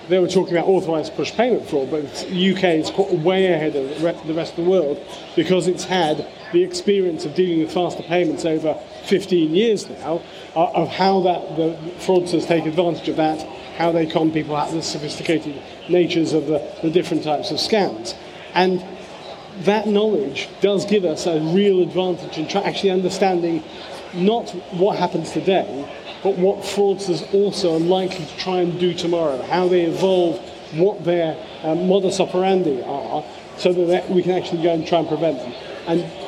they 0.09 0.19
were 0.19 0.29
talking 0.29 0.57
about 0.57 0.69
authorised 0.69 1.15
push 1.15 1.33
payment 1.33 1.69
fraud, 1.69 1.91
but 1.91 2.03
the 2.31 2.55
UK 2.55 2.65
is 2.65 2.91
way 3.25 3.47
ahead 3.47 3.77
of 3.77 4.01
the 4.27 4.35
rest 4.35 4.53
of 4.53 4.65
the 4.65 4.71
world 4.71 5.05
because 5.37 5.67
it's 5.67 5.85
had 5.85 6.27
the 6.53 6.63
experience 6.63 7.25
of 7.25 7.35
dealing 7.35 7.61
with 7.61 7.73
faster 7.73 8.03
payments 8.05 8.45
over 8.45 8.81
15 9.07 9.55
years 9.55 9.89
now, 9.89 10.23
uh, 10.55 10.71
of 10.73 10.89
how 10.89 11.21
that 11.21 11.57
the 11.57 11.77
fraudsters 11.99 12.47
take 12.47 12.67
advantage 12.67 13.09
of 13.09 13.17
that, 13.17 13.41
how 13.77 13.93
they 13.93 14.07
con 14.07 14.31
people 14.33 14.57
out, 14.57 14.71
the 14.73 14.83
sophisticated 14.83 15.61
natures 15.89 16.33
of 16.33 16.47
the, 16.47 16.67
the 16.83 16.91
different 16.91 17.23
types 17.23 17.51
of 17.51 17.59
scams. 17.59 18.15
And 18.55 18.85
that 19.61 19.87
knowledge 19.87 20.49
does 20.61 20.85
give 20.85 21.05
us 21.05 21.27
a 21.27 21.41
real 21.41 21.83
advantage 21.83 22.39
in 22.39 22.49
tra- 22.49 22.63
actually 22.63 22.91
understanding 22.91 23.63
not 24.15 24.51
what 24.73 24.99
happens 24.99 25.33
today, 25.33 25.89
but 26.23 26.37
what 26.39 26.59
fraudsters 26.59 27.33
also 27.35 27.77
are 27.77 27.81
likely 27.81 28.25
to 28.25 28.37
try 28.37 28.61
and 28.61 28.79
do 28.79 28.95
tomorrow, 28.95 29.41
how 29.43 29.69
they 29.69 29.83
evolve, 29.83 30.39
what 30.75 31.05
their 31.05 31.37
um, 31.63 31.89
modus 31.89 32.21
operandi 32.21 32.83
are, 32.83 33.25
so 33.57 33.73
that 33.73 34.09
we 34.11 34.23
can 34.23 34.33
actually 34.33 34.63
go 34.63 34.73
and 34.73 34.87
try 34.87 34.99
and 35.01 35.09
prevent 35.09 35.39
them. 35.39 35.53
And 35.87 36.28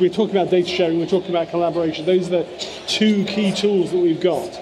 we're 0.00 0.08
talking 0.08 0.34
about 0.34 0.50
data 0.50 0.68
sharing, 0.68 0.98
we're 0.98 1.06
talking 1.06 1.30
about 1.30 1.50
collaboration. 1.50 2.06
Those 2.06 2.28
are 2.28 2.42
the 2.42 2.66
two 2.86 3.24
key 3.26 3.52
tools 3.52 3.90
that 3.90 3.98
we've 3.98 4.20
got. 4.20 4.60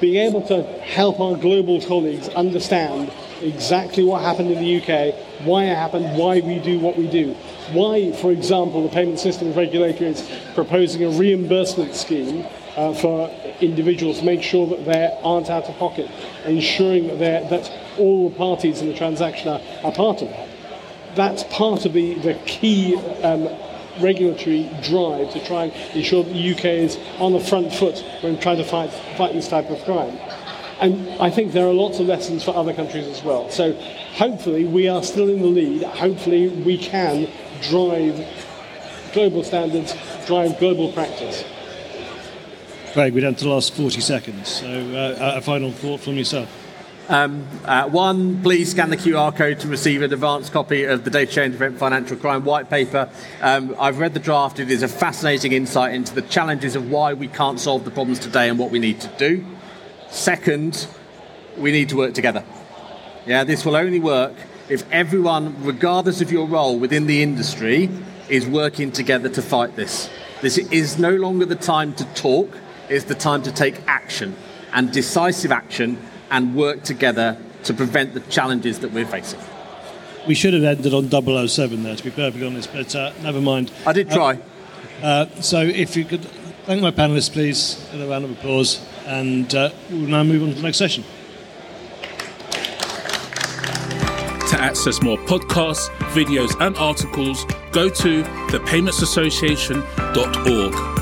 Being 0.00 0.28
able 0.28 0.46
to 0.46 0.62
help 0.80 1.20
our 1.20 1.36
global 1.36 1.80
colleagues 1.82 2.28
understand 2.30 3.12
exactly 3.42 4.04
what 4.04 4.22
happened 4.22 4.50
in 4.50 4.62
the 4.62 4.76
UK, 4.80 5.14
why 5.44 5.64
it 5.64 5.74
happened, 5.74 6.16
why 6.16 6.40
we 6.40 6.58
do 6.58 6.78
what 6.78 6.96
we 6.96 7.08
do. 7.08 7.34
Why, 7.72 8.12
for 8.12 8.30
example, 8.30 8.82
the 8.82 8.88
payment 8.88 9.18
systems 9.18 9.56
regulator 9.56 10.04
is 10.04 10.28
proposing 10.54 11.04
a 11.04 11.10
reimbursement 11.10 11.94
scheme 11.94 12.46
uh, 12.76 12.94
for 12.94 13.28
individuals 13.60 14.20
to 14.20 14.24
make 14.24 14.42
sure 14.42 14.66
that 14.68 14.84
they 14.84 15.18
aren't 15.22 15.50
out 15.50 15.64
of 15.64 15.76
pocket, 15.76 16.10
ensuring 16.44 17.18
that, 17.18 17.50
that 17.50 17.70
all 17.98 18.30
the 18.30 18.36
parties 18.36 18.80
in 18.80 18.88
the 18.88 18.94
transaction 18.94 19.48
are, 19.48 19.60
are 19.82 19.92
part 19.92 20.22
of 20.22 20.28
that. 20.28 20.48
That's 21.14 21.42
part 21.44 21.84
of 21.84 21.92
the, 21.92 22.14
the 22.14 22.34
key 22.46 22.96
um, 23.22 23.48
regulatory 23.98 24.70
drive 24.82 25.32
to 25.32 25.44
try 25.44 25.64
and 25.64 25.96
ensure 25.96 26.24
that 26.24 26.32
the 26.32 26.54
UK 26.54 26.64
is 26.64 26.98
on 27.18 27.32
the 27.32 27.40
front 27.40 27.72
foot 27.72 27.98
when 28.20 28.38
trying 28.38 28.58
to 28.58 28.64
fight, 28.64 28.90
fight 29.16 29.32
this 29.32 29.48
type 29.48 29.70
of 29.70 29.82
crime. 29.84 30.18
And 30.80 31.08
I 31.20 31.30
think 31.30 31.52
there 31.52 31.66
are 31.66 31.74
lots 31.74 32.00
of 32.00 32.06
lessons 32.06 32.42
for 32.42 32.54
other 32.56 32.72
countries 32.72 33.06
as 33.06 33.22
well. 33.22 33.50
So 33.50 33.74
hopefully 34.14 34.64
we 34.64 34.88
are 34.88 35.02
still 35.02 35.28
in 35.28 35.40
the 35.40 35.46
lead. 35.46 35.82
Hopefully 35.82 36.48
we 36.48 36.78
can 36.78 37.28
drive 37.68 38.26
global 39.12 39.44
standards, 39.44 39.94
drive 40.26 40.58
global 40.58 40.92
practice. 40.92 41.44
Craig, 42.92 43.14
we're 43.14 43.20
down 43.20 43.34
to 43.36 43.44
the 43.44 43.50
last 43.50 43.74
40 43.74 44.00
seconds. 44.00 44.48
So, 44.48 44.66
uh, 44.66 45.36
a 45.36 45.40
final 45.40 45.70
thought 45.70 46.00
from 46.00 46.14
yourself. 46.14 46.48
Um, 47.08 47.46
uh, 47.64 47.88
one, 47.88 48.42
please 48.42 48.70
scan 48.70 48.90
the 48.90 48.96
QR 48.96 49.34
code 49.34 49.58
to 49.60 49.68
receive 49.68 50.02
an 50.02 50.12
advanced 50.12 50.52
copy 50.52 50.84
of 50.84 51.04
the 51.04 51.10
Data 51.10 51.32
Change 51.32 51.54
to 51.54 51.58
Prevent 51.58 51.78
Financial 51.78 52.16
Crime 52.16 52.44
white 52.44 52.70
paper. 52.70 53.10
Um, 53.40 53.74
I've 53.80 53.98
read 53.98 54.14
the 54.14 54.20
draft. 54.20 54.60
It 54.60 54.70
is 54.70 54.82
a 54.82 54.88
fascinating 54.88 55.52
insight 55.52 55.94
into 55.94 56.14
the 56.14 56.22
challenges 56.22 56.76
of 56.76 56.90
why 56.90 57.14
we 57.14 57.26
can't 57.26 57.58
solve 57.58 57.84
the 57.84 57.90
problems 57.90 58.20
today 58.20 58.48
and 58.48 58.58
what 58.58 58.70
we 58.70 58.78
need 58.78 59.00
to 59.00 59.08
do. 59.18 59.44
Second, 60.08 60.86
we 61.56 61.72
need 61.72 61.88
to 61.88 61.96
work 61.96 62.14
together. 62.14 62.44
Yeah, 63.26 63.44
this 63.44 63.64
will 63.64 63.76
only 63.76 64.00
work 64.00 64.34
if 64.68 64.90
everyone, 64.92 65.56
regardless 65.64 66.20
of 66.20 66.30
your 66.30 66.46
role 66.46 66.78
within 66.78 67.06
the 67.06 67.22
industry, 67.22 67.90
is 68.28 68.46
working 68.46 68.92
together 68.92 69.28
to 69.28 69.42
fight 69.42 69.74
this. 69.74 70.08
This 70.42 70.58
is 70.58 70.98
no 70.98 71.10
longer 71.16 71.44
the 71.44 71.56
time 71.56 71.92
to 71.94 72.04
talk 72.14 72.56
it's 72.90 73.04
the 73.04 73.14
time 73.14 73.44
to 73.44 73.52
take 73.52 73.80
action 73.86 74.34
and 74.72 74.92
decisive 74.92 75.52
action 75.52 75.96
and 76.30 76.54
work 76.54 76.82
together 76.82 77.36
to 77.64 77.74
prevent 77.74 78.14
the 78.14 78.20
challenges 78.20 78.78
that 78.80 78.92
we're 78.92 79.06
facing. 79.06 79.40
we 80.26 80.34
should 80.34 80.54
have 80.54 80.64
ended 80.64 80.94
on 80.94 81.10
007 81.48 81.82
there, 81.82 81.96
to 81.96 82.04
be 82.04 82.10
perfectly 82.10 82.46
honest, 82.46 82.72
but 82.72 82.94
uh, 82.94 83.12
never 83.22 83.40
mind. 83.40 83.70
I 83.86 83.92
did 83.92 84.10
try. 84.10 84.38
Uh, 85.02 85.26
so 85.40 85.60
if 85.60 85.96
you 85.96 86.04
could 86.04 86.22
thank 86.66 86.82
my 86.82 86.90
panelists, 86.90 87.32
please, 87.32 87.78
with 87.92 88.02
a 88.02 88.08
round 88.08 88.24
of 88.24 88.30
applause, 88.32 88.80
and 89.06 89.54
uh, 89.54 89.70
we'll 89.90 90.08
now 90.08 90.22
move 90.22 90.42
on 90.42 90.50
to 90.50 90.54
the 90.54 90.62
next 90.62 90.76
session. 90.76 91.04
To 94.50 94.60
access 94.60 95.00
more 95.00 95.16
podcasts, 95.18 95.88
videos, 96.12 96.54
and 96.60 96.76
articles, 96.76 97.46
go 97.72 97.88
to 97.88 98.22
thepaymentsassociation.org. 98.50 100.99